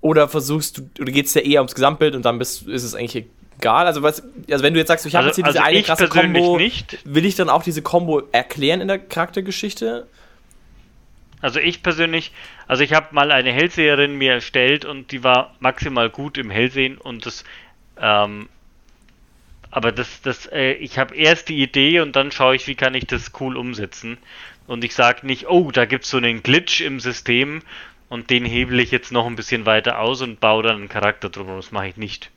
[0.00, 2.94] oder versuchst du, oder geht es dir eher ums Gesamtbild und dann bist, ist es
[2.94, 3.26] eigentlich
[3.58, 3.86] egal.
[3.86, 5.78] Also, was, also wenn du jetzt sagst, ich habe Also- jetzt hier diese also eine
[5.78, 6.98] ich krasse Combo, nicht.
[7.04, 10.06] will ich dann auch diese Combo erklären in der Charaktergeschichte?
[11.40, 12.32] Also ich persönlich,
[12.66, 16.98] also ich habe mal eine Hellseherin mir erstellt und die war maximal gut im Hellsehen
[16.98, 17.44] und das,
[18.00, 18.48] ähm,
[19.70, 22.94] aber das, das, äh, ich habe erst die Idee und dann schaue ich, wie kann
[22.94, 24.18] ich das cool umsetzen.
[24.66, 27.62] Und ich sage nicht, oh, da gibt's so einen Glitch im System
[28.08, 31.28] und den hebel ich jetzt noch ein bisschen weiter aus und baue dann einen Charakter
[31.30, 31.46] drum.
[31.56, 32.30] Das mache ich nicht.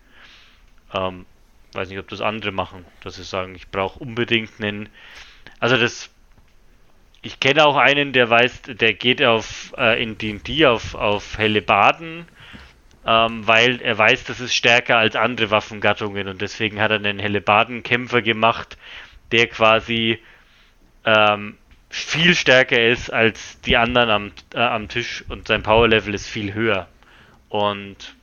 [0.93, 1.25] Ähm,
[1.73, 4.89] weiß nicht, ob das andere machen, dass sie sagen, ich brauche unbedingt einen.
[5.59, 6.09] Also das
[7.21, 11.61] ich kenne auch einen, der weiß, der geht auf äh, in D&D auf, auf helle
[11.61, 12.25] Baden,
[13.05, 17.19] ähm, weil er weiß, das ist stärker als andere Waffengattungen und deswegen hat er einen
[17.19, 18.77] helle Baden-Kämpfer gemacht,
[19.31, 20.19] der quasi
[21.05, 21.57] ähm,
[21.89, 26.53] viel stärker ist als die anderen am, äh, am Tisch und sein Power-Level ist viel
[26.53, 26.87] höher.
[27.49, 28.15] Und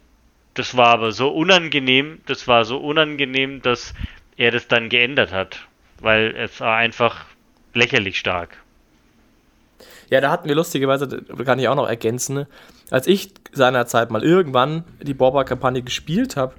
[0.59, 3.95] das war aber so unangenehm, das war so unangenehm, dass
[4.37, 5.67] er das dann geändert hat,
[6.01, 7.27] weil es war einfach
[7.75, 8.57] lächerlich stark.
[10.11, 11.07] Ja, da hatten wir lustigerweise,
[11.45, 12.49] kann ich auch noch ergänzen, ne?
[12.91, 16.55] als ich seinerzeit mal irgendwann die Borba-Kampagne gespielt habe,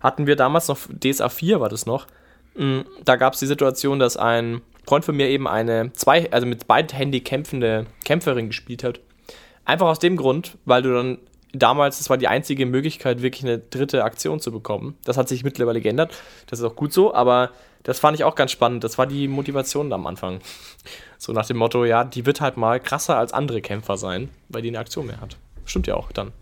[0.00, 2.06] hatten wir damals noch, DSA 4 war das noch,
[2.54, 6.46] mh, da gab es die Situation, dass ein Freund von mir eben eine zwei, also
[6.46, 9.00] mit beidhändig kämpfende Kämpferin gespielt hat.
[9.64, 11.18] Einfach aus dem Grund, weil du dann
[11.52, 14.96] damals, das war die einzige Möglichkeit, wirklich eine dritte Aktion zu bekommen.
[15.04, 16.14] Das hat sich mittlerweile geändert.
[16.46, 17.50] Das ist auch gut so, aber
[17.82, 18.84] das fand ich auch ganz spannend.
[18.84, 20.40] Das war die Motivation am Anfang.
[21.18, 24.62] So nach dem Motto, ja, die wird halt mal krasser als andere Kämpfer sein, weil
[24.62, 25.36] die eine Aktion mehr hat.
[25.64, 26.32] Stimmt ja auch dann.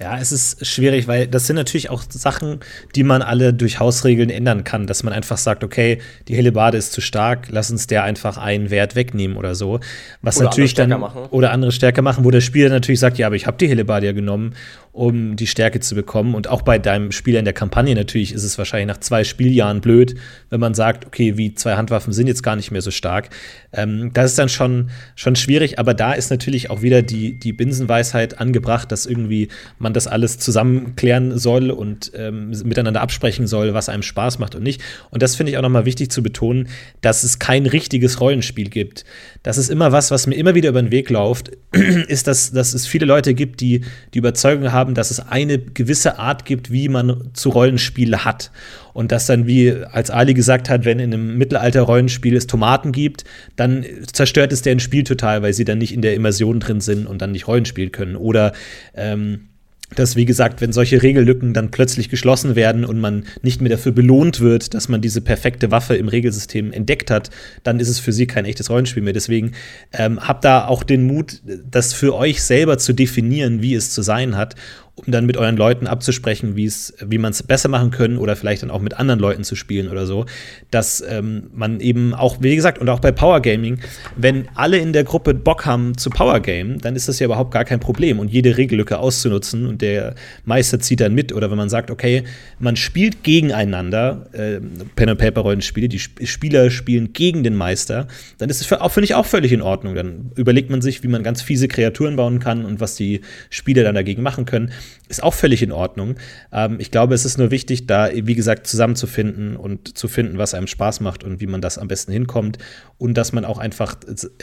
[0.00, 2.58] Ja, es ist schwierig, weil das sind natürlich auch Sachen,
[2.96, 6.92] die man alle durch Hausregeln ändern kann, dass man einfach sagt, okay, die Hellebarde ist
[6.92, 9.78] zu stark, lass uns der einfach einen Wert wegnehmen oder so.
[10.20, 11.26] Was Oder natürlich andere dann machen.
[11.30, 14.06] oder andere stärker machen, wo der Spieler natürlich sagt, ja, aber ich habe die Hellebarde
[14.06, 14.54] ja genommen,
[14.94, 16.34] um die Stärke zu bekommen.
[16.36, 19.80] Und auch bei deinem Spieler in der Kampagne natürlich ist es wahrscheinlich nach zwei Spieljahren
[19.80, 20.14] blöd,
[20.50, 23.30] wenn man sagt, okay, wie zwei Handwaffen sind jetzt gar nicht mehr so stark.
[23.72, 27.52] Ähm, das ist dann schon, schon schwierig, aber da ist natürlich auch wieder die, die
[27.52, 33.74] Binsenweisheit angebracht, dass irgendwie man das alles zusammen klären soll und ähm, miteinander absprechen soll,
[33.74, 34.80] was einem Spaß macht und nicht.
[35.10, 36.68] Und das finde ich auch nochmal wichtig zu betonen,
[37.00, 39.04] dass es kein richtiges Rollenspiel gibt.
[39.42, 42.74] Das ist immer was, was mir immer wieder über den Weg läuft, ist, dass, dass
[42.74, 43.80] es viele Leute gibt, die
[44.14, 48.50] die Überzeugung haben, dass es eine gewisse Art gibt, wie man zu Rollenspiele hat.
[48.92, 53.24] Und dass dann, wie als Ali gesagt hat, wenn in einem Mittelalter-Rollenspiel es Tomaten gibt,
[53.56, 57.06] dann zerstört es deren Spiel total, weil sie dann nicht in der Immersion drin sind
[57.06, 58.16] und dann nicht Rollen spielen können.
[58.16, 58.52] Oder
[58.94, 59.48] ähm,
[59.96, 63.92] dass, wie gesagt, wenn solche Regellücken dann plötzlich geschlossen werden und man nicht mehr dafür
[63.92, 67.30] belohnt wird, dass man diese perfekte Waffe im Regelsystem entdeckt hat,
[67.62, 69.12] dann ist es für sie kein echtes Rollenspiel mehr.
[69.12, 69.52] Deswegen
[69.92, 71.40] ähm, habt da auch den Mut,
[71.70, 74.54] das für euch selber zu definieren, wie es zu sein hat,
[74.96, 78.70] um dann mit euren Leuten abzusprechen, wie man es besser machen können oder vielleicht dann
[78.70, 80.24] auch mit anderen Leuten zu spielen oder so,
[80.70, 83.80] dass ähm, man eben auch, wie gesagt, und auch bei Power Gaming,
[84.16, 87.50] wenn alle in der Gruppe Bock haben zu Power Game, dann ist das ja überhaupt
[87.50, 90.14] gar kein Problem und jede Regellücke auszunutzen und der
[90.44, 92.22] Meister zieht dann mit oder wenn man sagt, okay,
[92.60, 94.60] man spielt gegeneinander, äh,
[94.94, 98.06] Pen and Paper Rollenspiele, die Sp Spieler spielen gegen den Meister,
[98.38, 99.94] dann ist es für, auch finde ich auch völlig in Ordnung.
[99.94, 103.82] Dann überlegt man sich, wie man ganz fiese Kreaturen bauen kann und was die Spieler
[103.82, 104.72] dann dagegen machen können
[105.08, 106.16] ist auch völlig in Ordnung.
[106.52, 110.54] Ähm, ich glaube, es ist nur wichtig, da, wie gesagt, zusammenzufinden und zu finden, was
[110.54, 112.58] einem Spaß macht und wie man das am besten hinkommt.
[112.98, 113.96] Und dass man auch einfach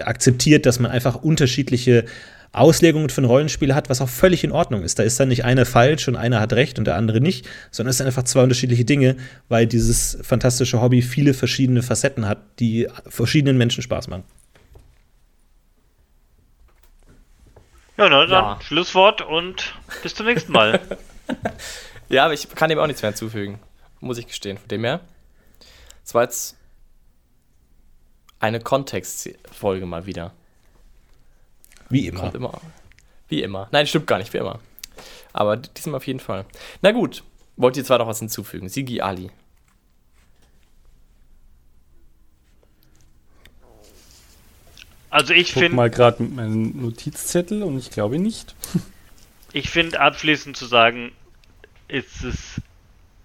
[0.04, 2.06] akzeptiert, dass man einfach unterschiedliche
[2.54, 5.00] Auslegungen für ein Rollenspiel hat, was auch völlig in Ordnung ist.
[5.00, 7.92] Da ist dann nicht einer falsch und einer hat recht und der andere nicht, sondern
[7.92, 9.16] es sind einfach zwei unterschiedliche Dinge,
[9.48, 14.24] weil dieses fantastische Hobby viele verschiedene Facetten hat, die verschiedenen Menschen Spaß machen.
[18.02, 18.60] Ja, na, dann Ja.
[18.62, 20.80] Schlusswort und bis zum nächsten Mal.
[22.10, 23.58] Ja, aber ich kann dem auch nichts mehr hinzufügen.
[24.02, 24.58] Muss ich gestehen.
[24.58, 25.00] Von dem her.
[26.04, 26.58] Das war jetzt
[28.42, 30.34] eine Kontextfolge mal wieder.
[31.90, 32.20] Wie immer.
[32.20, 32.60] Kommt immer.
[33.30, 33.70] Wie immer.
[33.72, 34.60] Nein, stimmt gar nicht, wie immer.
[35.32, 36.44] Aber diesmal auf jeden Fall.
[36.82, 37.24] Na gut.
[37.56, 38.68] Wollt ihr zwar noch was hinzufügen?
[38.68, 39.32] Sigi Ali.
[45.12, 48.56] Also ich finde, mal gerade mit meinem Notizzettel und ich glaube nicht.
[49.54, 51.12] ich finde abschließend zu sagen,
[51.90, 52.62] ist es,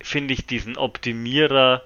[0.01, 1.83] finde ich diesen Optimierer,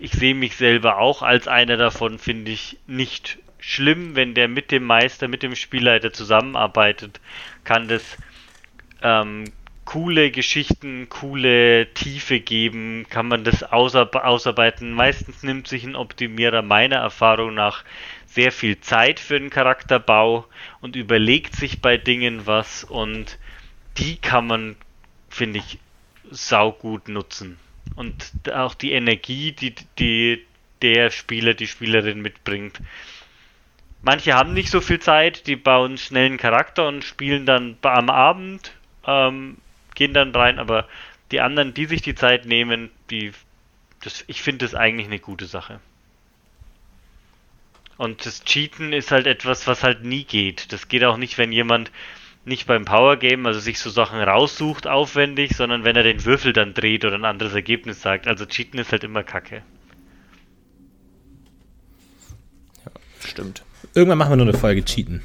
[0.00, 4.72] ich sehe mich selber auch als einer davon, finde ich nicht schlimm, wenn der mit
[4.72, 7.20] dem Meister, mit dem Spielleiter zusammenarbeitet,
[7.62, 8.02] kann das
[9.02, 9.44] ähm,
[9.84, 14.92] coole Geschichten, coole Tiefe geben, kann man das ausar ausarbeiten.
[14.92, 17.84] Meistens nimmt sich ein Optimierer meiner Erfahrung nach
[18.28, 20.46] sehr viel Zeit für den Charakterbau
[20.80, 23.38] und überlegt sich bei Dingen was und
[23.96, 24.76] die kann man,
[25.28, 25.78] finde ich,
[26.30, 27.58] saugut nutzen.
[27.96, 30.44] Und auch die Energie, die, die
[30.82, 32.80] der Spieler, die Spielerin mitbringt.
[34.02, 38.10] Manche haben nicht so viel Zeit, die bauen schnell einen Charakter und spielen dann am
[38.10, 38.72] Abend,
[39.06, 39.56] ähm,
[39.94, 40.86] gehen dann rein, aber
[41.32, 43.32] die anderen, die sich die Zeit nehmen, die,
[44.02, 45.80] das, ich finde das eigentlich eine gute Sache.
[47.98, 50.72] Und das Cheaten ist halt etwas, was halt nie geht.
[50.72, 51.90] Das geht auch nicht, wenn jemand
[52.44, 56.52] nicht beim Power Game, also sich so Sachen raussucht aufwendig, sondern wenn er den Würfel
[56.54, 58.26] dann dreht oder ein anderes Ergebnis sagt.
[58.26, 59.62] Also Cheaten ist halt immer Kacke.
[63.24, 63.62] Stimmt.
[63.94, 65.22] Irgendwann machen wir nur eine Folge Cheaten.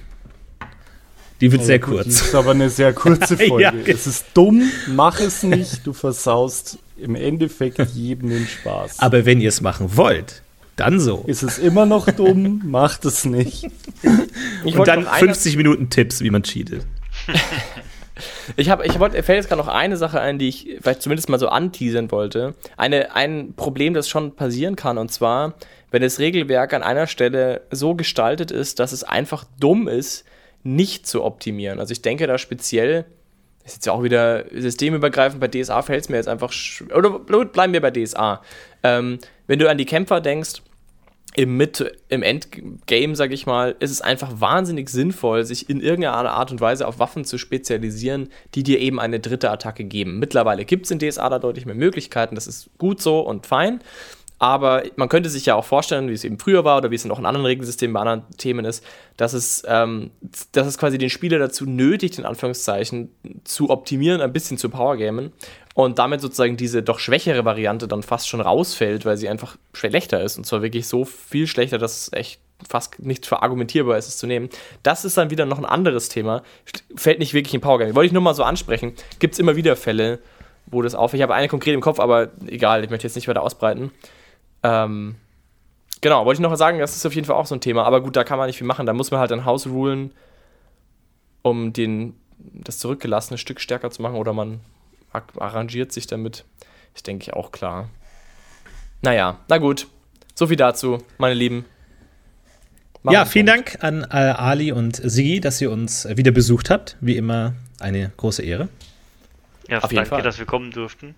[1.42, 2.22] Die wird sehr Aber gut, Das kurz.
[2.28, 3.64] ist aber eine sehr kurze Folge.
[3.64, 9.00] Ja, es ist dumm, mach es nicht, du versaust im Endeffekt jedem den Spaß.
[9.00, 10.42] Aber wenn ihr es machen wollt,
[10.76, 11.24] dann so.
[11.28, 13.68] ist es immer noch dumm, macht es nicht.
[14.66, 16.86] Ich Und dann noch eine- 50 Minuten Tipps, wie man cheatet.
[18.58, 21.30] Ich habe, ich wollte, fällt jetzt gerade noch eine Sache ein, die ich vielleicht zumindest
[21.30, 22.54] mal so anteasern wollte.
[22.78, 25.56] Eine, ein Problem, das schon passieren kann, und zwar,
[25.90, 30.26] wenn das Regelwerk an einer Stelle so gestaltet ist, dass es einfach dumm ist,
[30.62, 31.80] nicht zu optimieren.
[31.80, 33.06] Also ich denke da speziell,
[33.64, 36.54] das ist jetzt auch wieder systemübergreifend, bei DSA fällt es mir jetzt einfach,
[36.96, 38.42] oder bleiben wir bei DSA.
[38.84, 39.18] Ähm,
[39.48, 40.62] wenn du an die Kämpfer denkst,
[41.36, 46.32] im, Mit im Endgame, sag ich mal, ist es einfach wahnsinnig sinnvoll, sich in irgendeiner
[46.32, 50.20] Art und Weise auf Waffen zu spezialisieren, die dir eben eine dritte Attacke geben.
[50.20, 53.80] Mittlerweile gibt es in DSA da deutlich mehr Möglichkeiten, das ist gut so und fein.
[54.40, 57.06] Aber man könnte sich ja auch vorstellen, wie es eben früher war oder wie es
[57.06, 58.84] in auch in anderen Regelsystemen bei anderen Themen ist,
[59.16, 60.12] dass es, ähm,
[60.52, 63.10] dass es quasi den Spieler dazu nötigt, in Anführungszeichen,
[63.46, 65.32] zu optimieren, ein bisschen zu powergamen
[65.74, 70.22] und damit sozusagen diese doch schwächere Variante dann fast schon rausfällt, weil sie einfach schlechter
[70.22, 74.18] ist und zwar wirklich so viel schlechter, dass es echt fast nicht verargumentierbar ist, es
[74.18, 74.50] zu nehmen.
[74.84, 76.44] Das ist dann wieder noch ein anderes Thema,
[76.96, 77.96] fällt nicht wirklich in Powergaming.
[77.96, 78.94] Wollte ich nur mal so ansprechen.
[79.20, 80.20] Gibt es immer wieder Fälle,
[80.68, 81.14] wo das auf.
[81.14, 83.92] Ich habe eine konkret im Kopf, aber egal, ich möchte jetzt nicht weiter ausbreiten.
[84.62, 85.16] Ähm,
[86.02, 87.84] genau, wollte ich noch sagen, das ist auf jeden Fall auch so ein Thema.
[87.84, 88.86] Aber gut, da kann man nicht viel machen.
[88.86, 90.14] Da muss man halt ein Haus rulen,
[91.42, 94.16] um den, das zurückgelassene Stück stärker zu machen.
[94.16, 94.62] Oder man
[95.38, 96.46] arrangiert sich damit.
[96.96, 97.90] Ist, denke ich, auch klar.
[99.02, 99.88] Naja, na gut.
[100.36, 101.66] So viel dazu, meine Lieben.
[103.04, 103.46] Machen Ja, vielen.
[103.46, 106.98] Dank an äh, Ali und Sigi, dass ihr uns äh, wieder besucht habt.
[107.02, 108.70] Wie immer eine große Ehre.
[109.68, 110.22] Ja, Auf jeden danke, Fall.
[110.22, 111.16] dass wir kommen durften.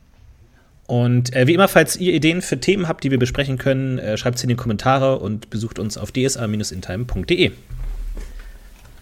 [0.88, 4.18] Und äh, wie immer, falls ihr Ideen für Themen habt, die wir besprechen können, äh,
[4.18, 7.52] schreibt sie in die Kommentare und besucht uns auf dsa-intime.de.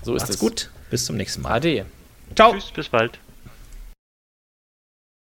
[0.02, 0.40] So ist Macht's es.
[0.40, 1.54] gut, bis zum nächsten Mal.
[1.54, 1.86] Ade.
[2.36, 2.54] Ciao.
[2.54, 3.20] Tschüss, bis bald.